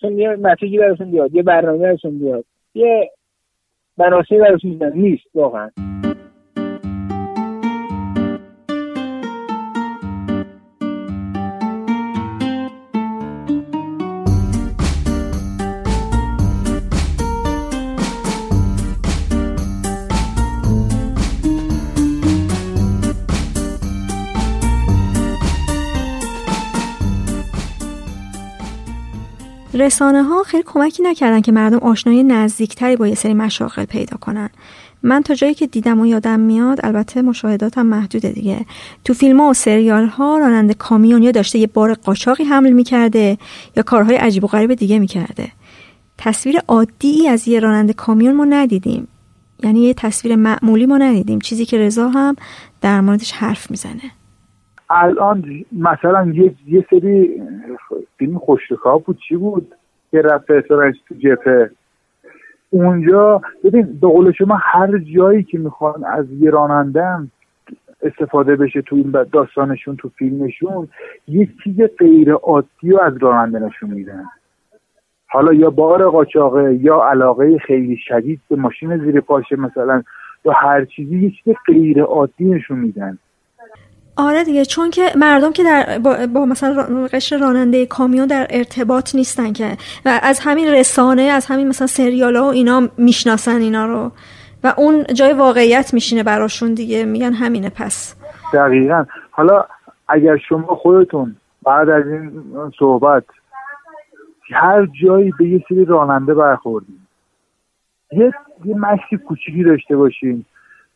[0.00, 2.44] چون یه مسیجی براشون بیاد یه برنامه براشون بیاد
[2.74, 3.10] یه
[3.98, 5.70] مناسبی براشون نیست واقعا.
[29.80, 34.50] رسانه ها خیلی کمکی نکردن که مردم آشنایی نزدیکتری با یه سری مشاغل پیدا کنن.
[35.02, 38.66] من تا جایی که دیدم و یادم میاد البته مشاهداتم محدوده دیگه.
[39.04, 43.38] تو فیلم ها و سریال ها راننده کامیون یا داشته یه بار قاچاقی حمل می‌کرده
[43.76, 45.48] یا کارهای عجیب و غریب دیگه می‌کرده.
[46.18, 49.08] تصویر عادی از یه راننده کامیون ما ندیدیم.
[49.62, 51.38] یعنی یه تصویر معمولی ما ندیدیم.
[51.38, 52.36] چیزی که رضا هم
[52.80, 54.19] در موردش حرف می‌زنه.
[54.90, 56.32] الان مثلا
[56.66, 57.42] یه, سری
[58.18, 59.74] فیلم خوشتکا بود چی بود؟
[60.10, 61.70] که رفت فرستادنش تو جپه
[62.70, 67.30] اونجا ببین به قول شما هر جایی که می‌خوان از یه رانندم
[68.02, 70.88] استفاده بشه تو این داستانشون تو فیلمشون
[71.28, 74.24] یه چیز غیر عادی رو از راننده نشون میدن.
[75.26, 80.02] حالا یا بار قاچاقه یا علاقه خیلی شدید به ماشین زیر پاشه مثلا
[80.44, 83.18] یا هر چیزی یه چیز غیر عادی نشون میدن.
[84.16, 89.14] آره دیگه چون که مردم که در با, با مثلا قشر راننده کامیون در ارتباط
[89.14, 89.76] نیستن که.
[90.04, 94.10] و از همین رسانه از همین مثلا سریال ها و اینا می‌شناسن اینا رو.
[94.64, 98.16] و اون جای واقعیت میشینه براشون دیگه میگن همینه پس.
[98.54, 99.04] دقیقا.
[99.30, 99.64] حالا
[100.08, 101.36] اگر شما خودتون
[101.66, 102.42] بعد از این
[102.78, 103.24] صحبت
[104.52, 107.06] هر جایی به یه سری راننده برخوردیم
[108.12, 108.32] یه,
[108.64, 110.44] یه مشتی کوچیکی داشته باشین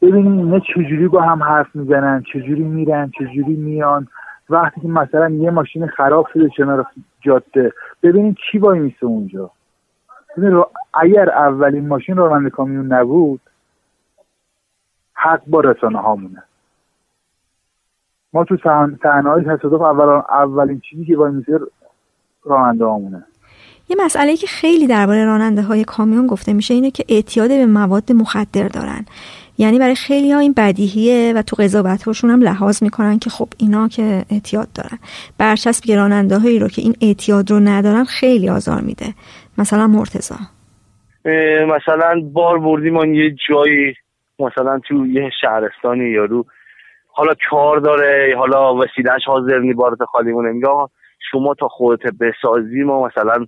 [0.05, 4.09] ببینیم اینا چجوری با هم حرف می‌زنن چجوری میرن چجوری میان.
[4.51, 6.87] وقتی که مثلا یه ماشین خراب شده کنار
[7.21, 9.51] جاده ببینیم کی وای میسه اونجا.
[10.95, 13.41] اگر اولین ماشین راننده کامیون نبود
[15.15, 16.43] حق با رسانه هامونه
[18.33, 18.57] ما تو
[19.03, 21.59] صحنه های تصادف اول اولین چیزی که وای میسه
[22.45, 23.25] راننده هامونه
[23.89, 28.13] یه مسئله که خیلی درباره راننده های کامیون گفته میشه اینه که اعتیاد به مواد
[28.13, 29.05] مخدر دارن.
[29.59, 33.49] یعنی برای خیلی ها این بدیهیه و تو قضاوت هاشون هم لحاظ می‌کنن که خب
[33.59, 34.99] اینا که اعتیاد دارن.
[35.39, 39.07] برچسب راننده هایی رو که این اعتیاد رو ندارن خیلی آزار میده.
[39.59, 40.37] مثلا مرتزا
[41.67, 43.95] مثلا بار بردیم یه جایی
[44.39, 46.45] مثلا تو یه شهرستانی یارو
[47.09, 50.53] حالا کار داره حالا وسیلهش حاضر نی بارت خالی مونه.
[50.53, 50.69] میگه
[51.31, 53.47] شما تا خودت بسازی ما مثلا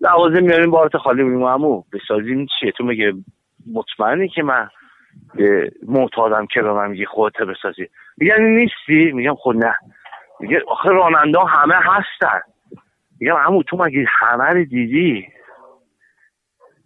[0.00, 1.42] لوازم میاریم بارت خالی مونیم.
[1.42, 3.12] امو بسازیم چیه؟ تو میگه
[3.72, 4.68] مطمئنی که من
[5.82, 7.88] معتادم که به من میگی خودت بسازی.
[8.16, 9.74] میگن نیستی؟ میگم خود نه.
[10.40, 12.40] میگه آخه راننده همه هستن.
[13.20, 15.28] میگم امو تو مگه همه دیدی؟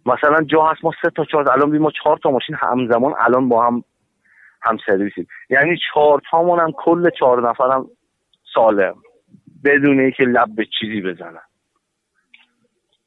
[0.05, 3.65] مثلا جا هست ما سه تا چهار الان ما چهار تا ماشین همزمان الان با
[3.65, 3.83] هم
[4.61, 5.27] هم سرویسیم.
[5.49, 7.85] یعنی چهار تامون هم کل چهار نفرم
[8.53, 8.95] سالم.
[9.63, 11.41] بدون اینکه لب به چیزی بزنن.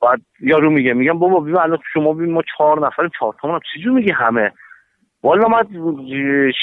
[0.03, 3.61] بعد یارو میگه میگم بابا ببین الان شما ببین ما چهار نفریم چهار تامون هم
[3.75, 4.53] چجور میگی همه؟
[5.23, 5.65] والا من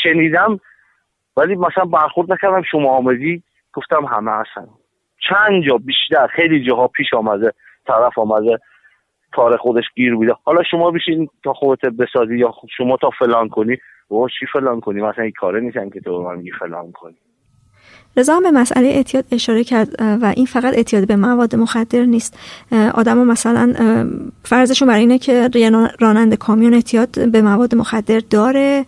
[0.04, 0.60] شنیدم
[1.38, 3.44] ولی مثلا برخورد نکردم شما آمدی
[3.74, 4.68] گفتم همه هستن.
[5.30, 7.54] چند جا بیشتر خیلی جاها پیش آمده
[7.88, 8.60] طرف آمده
[9.32, 13.78] کار خودش گیر بوده حالا شما بشین تا خودت بسازی یا شما تا فلان کنی؟
[14.12, 17.18] و چی فلان کنی؟ مثلا این کاره نیستن که تو من فلان کنی.
[18.18, 22.34] رضا به مسئله اعتیاد اشاره کرد و این فقط اعتیاد به مواد مخدر نیست.
[22.94, 23.74] آدم مثلا
[24.44, 25.50] فرضشون برای اینه که
[26.00, 28.86] راننده کامیون اعتیاد به مواد مخدر داره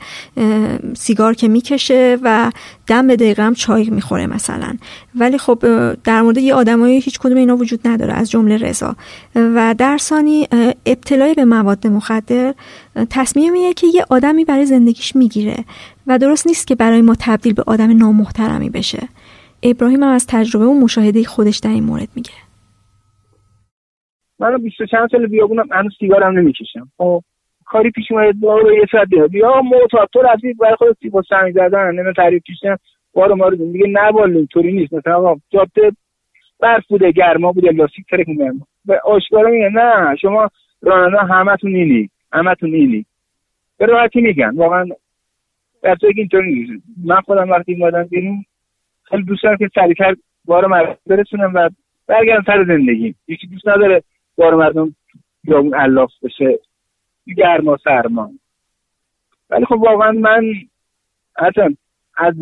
[0.98, 2.52] سیگار که می‌کشه و
[2.88, 4.74] دم به دقیقه هم چای می‌خوره مثلا.
[5.16, 5.60] ولی خب
[6.04, 8.96] در مورد یه آدمایی هیچ کدوم اینا وجود نداره از جمله رضا.
[9.36, 10.48] و در ثانی
[10.86, 12.54] ابتلای به مواد مخدر
[13.10, 15.66] تصمیمیه که یه آدمی برای زندگیش می‌گیره.
[16.12, 19.08] و درست نیست که برای ما تبدیل به آدم نامحترمی بشه.
[19.64, 22.32] ابراهیم هم از تجربه و مشاهده خودش در این مورد میگه.
[24.40, 26.92] من بیست و چند سال بیابونم هنوز سیگارم نمی‌کشم.
[26.98, 27.24] خب
[27.66, 31.54] کاری پیش اومد رو یه ساعت بیا بیا معتاد تو رفتی برای خودت سیگار سنگ
[31.54, 32.76] زدن نمی‌دونم تعریف کشیدن
[33.14, 34.94] بارو ما رو دیگه نه والا طوری نیست.
[34.94, 35.92] مثلا آقا جاده
[36.60, 40.50] برف بوده گرما بوده لاستیک ترک گرما و آشکارا میگه نه شما
[40.82, 43.06] راننده همتون اینی همتون اینی.
[43.78, 44.56] به راحتی میگن.
[44.56, 44.86] واقعا
[45.82, 48.46] در اینطوری من خودم وقتی اومدم بیرون
[49.04, 50.16] خیلی دوست دارم که سریعتر
[50.46, 51.70] بار مردم برسونم و
[52.08, 53.16] برگردم سر زندگی.
[53.28, 54.04] یکی دوست نداره
[54.36, 54.96] بار مردم
[55.44, 56.60] یا اون الاف بشه.
[57.38, 58.32] گرما سرما.
[59.50, 60.54] ولی خب واقعا من
[61.38, 61.62] حتی
[62.18, 62.34] از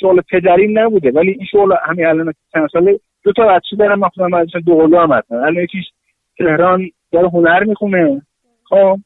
[0.00, 1.10] شغل پدری نبوده.
[1.10, 3.98] ولی این شغل همین الان چند ساله دو تا بچه دارم.
[3.98, 5.34] من خودم دو قلو هم هستم.
[5.34, 5.84] الان یکیش
[6.38, 8.22] تهران داره هنر می‌خونه.
[8.64, 8.98] خب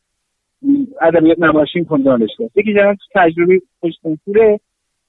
[1.01, 2.49] ادبیات نمایشی کن دانشگاه.
[2.55, 4.61] یکی جنان تجربه خوشکنکوره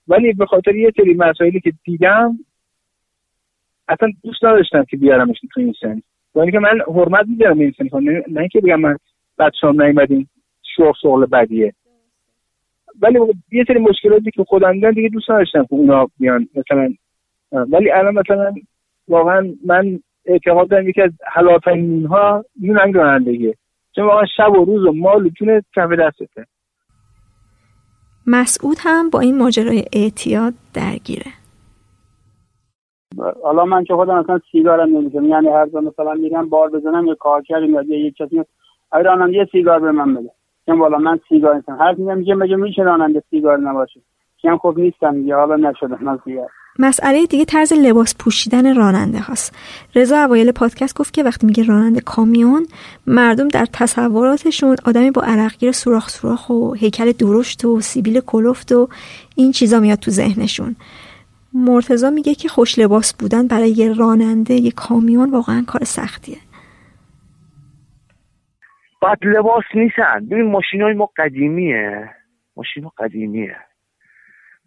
[0.08, 2.40] ولی به خاطر یه سری مسائلی که دیدم
[3.88, 6.02] اصلا دوست نداشتم که بیارمش تو این سن.
[6.34, 8.00] با که من حرمت میدارم این سن.
[8.00, 8.98] نه, نه اینکه بگم من
[9.38, 10.30] بچه هم نیومدیم
[10.76, 11.74] شغل شغل بدیه.
[13.02, 13.20] ولی
[13.52, 16.48] یه سری مشکلاتی که خودم دیدن دیگه دوست نداشتم که اونا بیان.
[16.56, 16.94] مثلا
[17.52, 18.56] ولی الان مثلا
[19.08, 23.56] واقعا من اعتقاد دارم یکی از حلاترین ها این رنگ رانندگیه
[23.96, 26.46] چون واقعا شب و روز و مال و جون کف دستته.
[28.28, 31.32] مسعود هم با این ماجرای اعتیاد درگیره.
[33.44, 37.16] حالا من که خودم مثلا سیگارم نمیشم یعنی هر جا مثلا میرم بار بزنم یا
[37.16, 38.44] کار کردیم یا یک کسی
[38.94, 40.30] ای راننده سیگار به من بده.
[40.68, 41.78] میگم والا من سیگار نیستم.
[41.80, 44.00] هر میگم میگه میشه راننده سیگار نباشه؟
[44.44, 46.50] میگم خب نیستم دیگه حالا نشدم من سیگار.
[46.80, 49.56] مسئله دیگه طرز لباس پوشیدن راننده هاست.
[49.96, 52.66] رضا اوایل پادکست گفت که وقتی میگه راننده کامیون
[53.08, 58.90] مردم در تصوراتشون آدمی با عرقگیر سوراخ سوراخ و هیکل درشت و سیبیل کلفت و
[59.36, 60.76] این چیزا میاد تو ذهنشون.
[61.54, 66.38] مرتزا میگه که خوش لباس بودن برای یه راننده یه کامیون واقعا کار سختیه.
[69.02, 70.26] بعد لباس نیستن.
[70.32, 72.10] ببین ماشین های ما قدیمیه.
[72.58, 73.56] ماشین ها قدیمیه.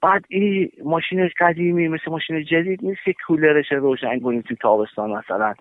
[0.02, 5.54] بعد این ماشین قدیمی مثل ماشین جدید نیست که کولرش روشن کنیم تو تابستان مثلا.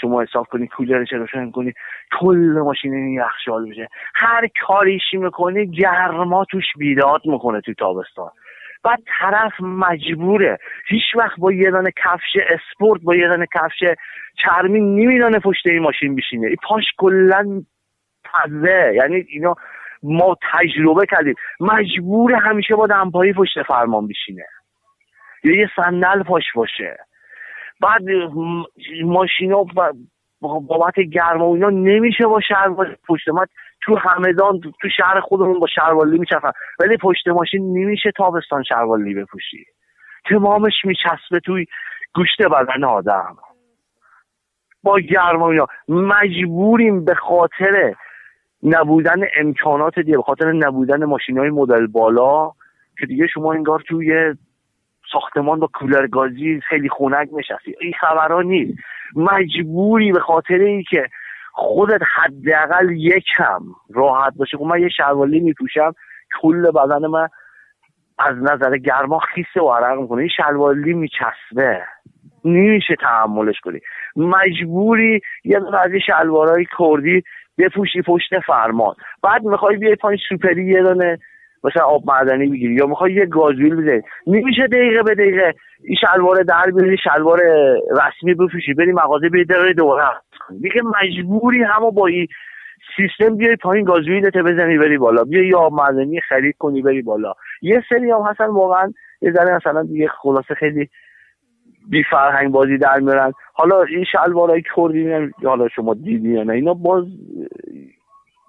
[0.00, 1.72] شما حساب کنی کولرش روشن کنی
[2.20, 8.30] کل ماشین این یخشال بشه هر کاریشی می‌کنی گرما توش بیداد می‌کنه تو تابستان.
[8.84, 10.58] بعد طرف مجبوره.
[10.88, 13.96] هیچ وقت با یه دانه کفش اسپورت با یه دانه کفش
[14.44, 16.46] چرمی نمیدانه پشت این ماشین بشینه.
[16.46, 17.62] این پاش کلا
[18.24, 19.54] تزه یعنی اینا
[20.02, 21.34] ما تجربه کردیم.
[21.60, 24.46] مجبور همیشه با دمپایی پشت فرمان بشینه.
[25.44, 26.98] یا یه صندل پاش باشه.
[27.80, 28.02] بعد
[29.04, 29.64] ماشینا
[30.40, 33.46] بابت گرما و اینا نمیشه با شلوار پشت ما.
[33.82, 36.52] تو همدان تو شهر خودمون با شلوالی میچرخن.
[36.80, 39.64] ولی پشت ماشین نمیشه تابستان شلوالی بپوشی.
[40.30, 41.66] تمامش میچسبه توی
[42.14, 43.36] گوشت بدن آدم.
[44.82, 45.66] با گرما اینا.
[45.88, 47.94] مجبوریم به خاطر
[48.62, 52.50] نبودن امکانات دیگه به خاطر نبودن ماشین های مدل بالا
[53.00, 54.34] که دیگه شما انگار توی
[55.12, 57.74] ساختمان با کولر گازی خیلی خونک نشستی.
[57.80, 58.78] این خبرها نیست.
[59.16, 61.06] مجبوری به خاطر اینکه
[61.52, 63.62] خودت حداقل یکم
[63.94, 64.56] راحت باشه.
[64.56, 65.94] خب من یه شلوالی میپوشم
[66.40, 67.28] کل بدن من
[68.18, 70.20] از نظر گرما خیسه و عرق می‌کنه.
[70.20, 71.82] این شلوالی میچسبه.
[72.44, 73.80] نمیشه تحملش کنی.
[74.16, 77.22] مجبوری یه دونه از این شلوارهای کردی
[77.58, 78.94] بپوشی پشت فرمان.
[79.22, 81.18] بعد می‌خوای بیای پایین سوپری یه دونه
[81.64, 85.54] مثلا آب معدنی بگیری یا می‌خوای یه گازویل بزنی نمیشه دقیقه به دقیقه
[85.84, 87.40] این شلوار در بیاری شلوار
[87.90, 90.04] رسمی بپوشی بری مغازه بیای دقیقه دوره
[90.60, 92.26] دیگه مجبوری همو با این
[92.96, 95.24] سیستم بیای پایین گازویلت بزنی بری بالا.
[95.24, 97.32] بیا یه آب معدنی خرید کنی بری بالا.
[97.62, 98.92] یه سری هم هستن واقعا
[99.22, 100.88] یه ذره مثلا دیگه خلاصه خیلی
[101.90, 103.32] بی فرهنگ بازی در میارن.
[103.52, 107.04] حالا این شلوارای کردی حالا شما دیدی نه اینا باز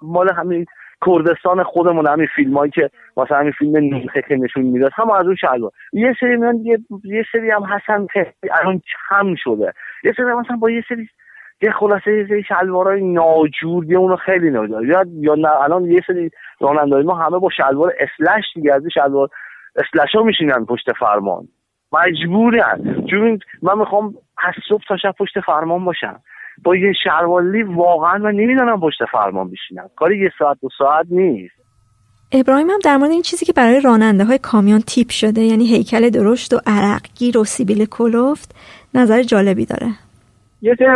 [0.01, 0.65] مال همین
[1.05, 5.25] کردستان خودمون همین فیلم هایی که واسه همین فیلم نوخه که نشون می‌داد هم از
[5.25, 5.71] اون شلوار.
[5.93, 9.73] یه سری میان یه, یه سری هم هستن که الان کم شده.
[10.03, 11.07] یه سری مثلا با یه سری
[11.61, 14.85] یه خلاصه یه سری شلوارای ناجور یه اونو خیلی ناجور.
[14.85, 19.29] یا یا نه الان یه سری رانندگی ما همه با شلوار اسلش دیگه از شلوار
[19.75, 21.47] اسلش ها میشینن پشت فرمان.
[21.91, 23.05] مجبورن.
[23.09, 24.13] چون من می‌خوام
[24.47, 26.19] از صبح تا شب پشت فرمان باشم.
[26.63, 29.89] با یه شروالی واقعا من نمی‌دونم پشت فرمان بشینم.
[29.95, 31.59] کاری یه ساعت دو ساعت نیست.
[32.31, 36.09] ابراهیم هم در مورد این چیزی که برای راننده های کامیون تیپ شده یعنی هیکل
[36.09, 38.55] درشت و عرقگیر و سیبیل کلفت
[38.93, 39.87] نظر جالبی داره.
[40.61, 40.87] یه سری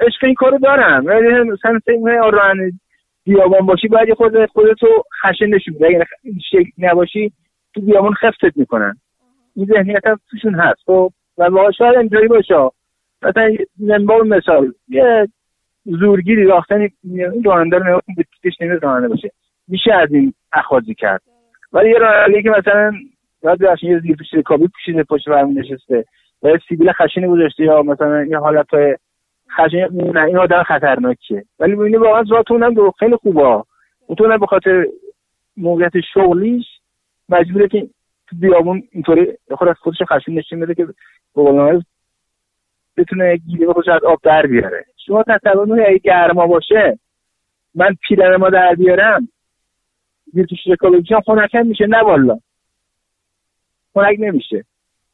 [0.00, 2.72] عشق این کارو دارم ولی مثلا فکر راننده
[3.24, 4.86] بیابان باشی باید خود خودتو
[5.22, 6.06] خشن نشون بده اگه
[6.50, 7.32] شکل نباشی
[7.74, 8.94] تو بیابان خفتت می‌کنن.
[9.58, 10.80] این ذهنیت هم توشون هست.
[10.86, 12.70] خب و واقعا شاید اینجوری باشه.
[13.22, 15.28] مثلا با مثال یه
[15.84, 19.30] زورگیری راختن این راننده رو نگاه به پیتش نمیاد راننده باشه.
[19.68, 21.22] میشه از این اخاذی کرد.
[21.72, 22.92] ولی یه راننده که مثلا
[23.42, 26.04] باشه یه زیر پوشیده کابی پوشیده پشت فرمون نشسته.
[26.42, 28.96] و یه سیبیل خشنی گذاشته یا مثلا یه حالت های
[29.56, 31.44] خشنی نه این آدم خطرناکیه.
[31.58, 33.62] ولی ببینید واقعا ذاتون هم خیلی خوبه.
[34.06, 34.86] اون به خاطر
[35.56, 36.64] موقعیت شغلیش
[37.28, 37.88] مجبوره که
[38.30, 39.26] تو بیابون اینطوری
[39.58, 40.86] خود از خودش خشن نشین بده که
[41.34, 41.82] به
[42.96, 44.84] بتونه گیره خودش از آب در بیاره.
[45.06, 46.98] شما تصور اگه گرما باشه
[47.74, 49.28] من پیرن ما در بیارم.
[50.32, 52.38] زیر تو شکل خونکن میشه نه والا.
[53.92, 54.64] خونک نمیشه.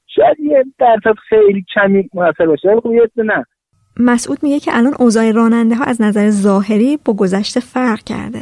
[0.06, 3.44] شاید یه درصد خیلی کمی موثر باشه ولی خب نه.
[3.96, 8.40] مسعود میگه که الان اوضاع راننده ها از نظر ظاهری با گذشته فرق کرده.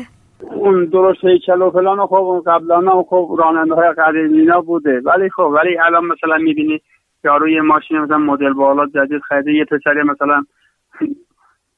[0.51, 5.01] اون درست هیکل و فلان و خب اون قبلا خب راننده های قدیمی بوده.
[5.05, 6.81] ولی خب ولی الان مثلا می‌بینی
[7.25, 10.45] یارو یه ماشین مثلا مدل بالا جدید خریده یه پسری مثلا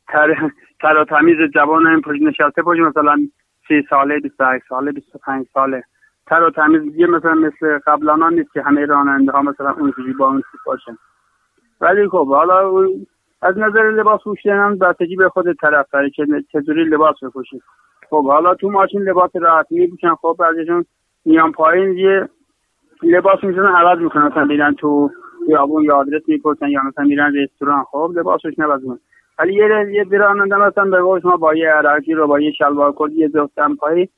[0.09, 0.51] تر
[0.81, 3.17] تر تمیز جوان این پشت نشسته پشت مثلا
[3.69, 5.83] سی ساله 28 ساله 25 ساله.
[6.27, 10.27] تر و تمیز یه مثلا مثل قبلا نیست که همه راننده ها مثلا اونجوری با
[10.27, 10.97] اون باشن.
[11.81, 12.89] ولی خب حالا
[13.43, 14.79] از نظر لباس پوشیدن هم
[15.19, 17.62] به خود طرف داره که چجوری لباس بپوشید
[18.15, 20.15] خب حالا تو ماشین لباس راحتی میپوشن.
[20.15, 20.85] خب بعضیشون
[21.25, 22.29] میان پایین یه
[23.03, 24.27] لباس می‌زنن عوض می‌کنن.
[24.27, 25.11] مثلا میرن تو
[25.47, 27.85] خیابون یا آدرس می‌پرسن یا مثلا میرن رستوران.
[27.85, 28.81] خب لباسش نباز
[29.39, 32.95] ولی یه یه براننده مثلا به قول شما با یه عراقی رو با یه شلوار
[32.99, 34.09] کردی یه دفتم پایی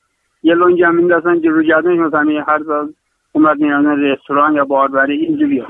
[0.43, 2.89] یه لنگ هم میندازن که رو گردنش مثلا هر زاز
[3.33, 5.65] اومد میرن رستوران یا باربری اینجوری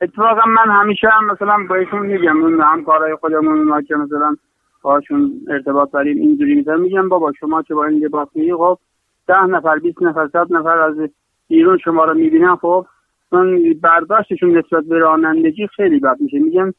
[0.00, 4.36] اتفاقا من همیشه هم مثلا بهشون میگم اون همکارای خودمون اونا که مثلا
[4.82, 8.78] باشون ارتباط داریم اینجوری می‌ذارم میگم بابا شما که با این لباس میگی خب
[9.26, 10.96] ده نفر بیست نفر صد نفر از
[11.48, 12.86] بیرون شما رو می‌بینن خب
[13.30, 16.38] چون برداشتشون نسبت به رانندگی خیلی بد میشه.
[16.38, 16.74] میگم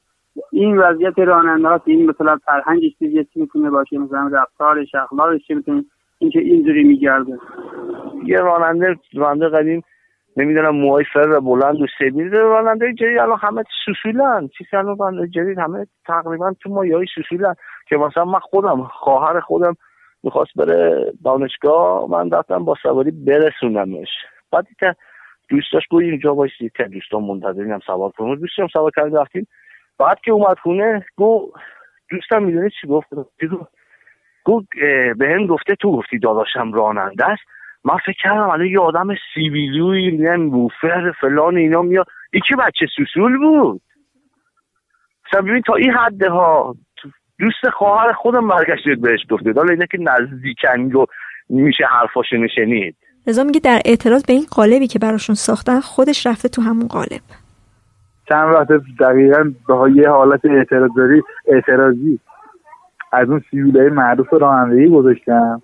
[0.51, 5.85] این وضعیت راننده هاست این مثلا فرهنگش چیزی می‌تونه باشه مثلا رفتارش اخلاقش چی می‌تونه
[6.19, 7.37] اینکه اینجوری میگرده.
[8.25, 9.83] یه راننده راننده قدیم
[10.37, 15.57] نمی‌دونم موهای فر بلند و سبیل راننده جدید الان همه سوسولن چی الان راننده جدید
[15.57, 17.55] همه تقریبا تو مایه سوسولن
[17.89, 19.75] که مثلا من خودم خواهر خودم
[20.23, 24.09] می‌خواست بره دانشگاه من رفتم با سواری برسونمش
[24.51, 24.95] بعد که
[25.49, 28.35] دوستاش گوی اینجا باشی که دوستان منتظرین هم سوار کنم.
[28.35, 29.47] دوستم سوار کردیم رفتیم.
[29.99, 31.51] بعد که اومد خونه گو
[32.11, 33.07] دوستم می‌دونی چی گفت؟
[34.43, 34.63] گو
[35.17, 37.41] به هم گفته تو گفتی داداشم راننده است.
[37.83, 42.05] من فکر کردم الان یه آدم سیویلوی نم بوفر فلان اینا میاد.
[42.47, 43.81] که بچه سوسول بود.
[45.27, 46.75] مثلا ببین تا این حده ها
[47.39, 51.05] دوست خواهر خودم برگشت بهش گفته حالا اینه که نزدیکن و
[51.49, 52.95] میشه حرفاشو نشنید.
[53.27, 57.21] رضا میگه در اعتراض به این قالبی که براشون ساختن خودش رفته تو همون قالب.
[58.29, 58.67] چند وقت
[58.99, 62.19] دقیقا به یه حالت اعتراضی اعتراضی
[63.11, 65.61] از اون سیویلای معروف رانندگی گذاشتم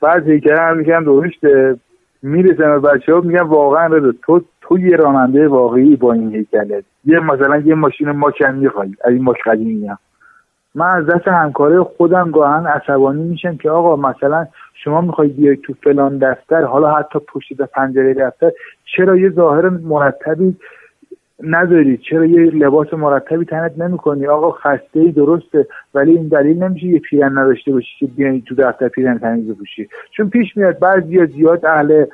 [0.00, 1.76] بعد هیکل هم میگم درشته
[2.22, 6.84] می‌رسن به بچه ها میگم واقعا رضا تو تو یه راننده واقعی با این هیکلت
[7.04, 9.98] یه مثلا یه ماشین ماکن می‌خوای از این ماش قدیمی هم.
[10.74, 14.46] من از دست همکاره خودم گاهن عصبانی میشم که آقا مثلا
[14.84, 18.52] شما می‌خوای بیای تو فلان دفتر حالا حتی پشت پنجره دفتر
[18.96, 20.56] چرا یه ظاهر مرتبی
[21.42, 26.86] نداری چرا یه لباس مرتبی تنت نمی‌کنی؟ آقا خسته ای درسته ولی این دلیل نمیشه
[26.86, 29.88] یه پیرن نداشته باشی که بیای تو دفتر پیرن تمیز بپوشی.
[30.10, 32.04] چون پیش میاد بعضی زیاد اهل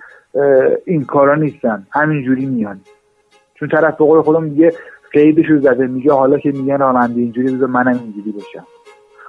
[0.85, 1.87] این کارا نیستن.
[1.93, 2.81] همینجوری میان.
[3.55, 4.73] چون طرف به قول خودم میگه
[5.13, 5.87] قیدشو زده.
[5.87, 8.67] میگه حالا که میگن راننده اینجوری بذار منم اینجوری باشم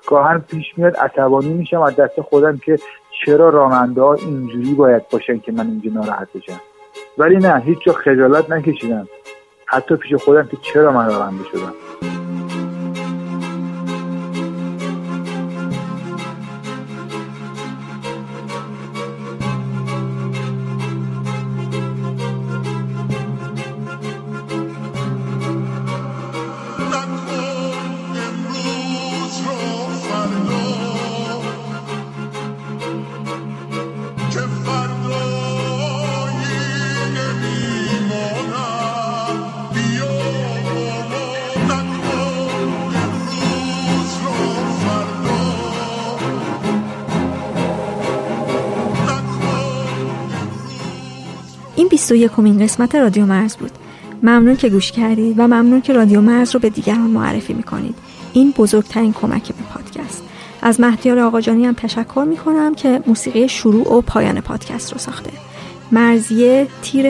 [0.07, 2.79] گاهن پیش میاد عصبانی میشم از دست خودم که
[3.25, 6.61] چرا راننده ها اینجوری باید باشن که من اینجا ناراحت بشم.
[7.17, 9.07] ولی نه هیچ جا خجالت نکشیدم.
[9.65, 11.73] حتی پیش خودم که چرا من راننده شدم.
[52.12, 53.72] 21 قسمت رادیو مرز بود.
[54.24, 57.95] ممنون که گوش کردید و ممنون که رادیو مرز رو به دیگران معرفی می‌کنید.
[58.34, 60.24] این بزرگترین کمک به پادکست.
[60.62, 65.32] از مهدیار آقاجانی هم تشکر می‌کنم که موسیقی شروع و پایان پادکست رو ساخته.
[65.91, 67.09] مرزیه تیر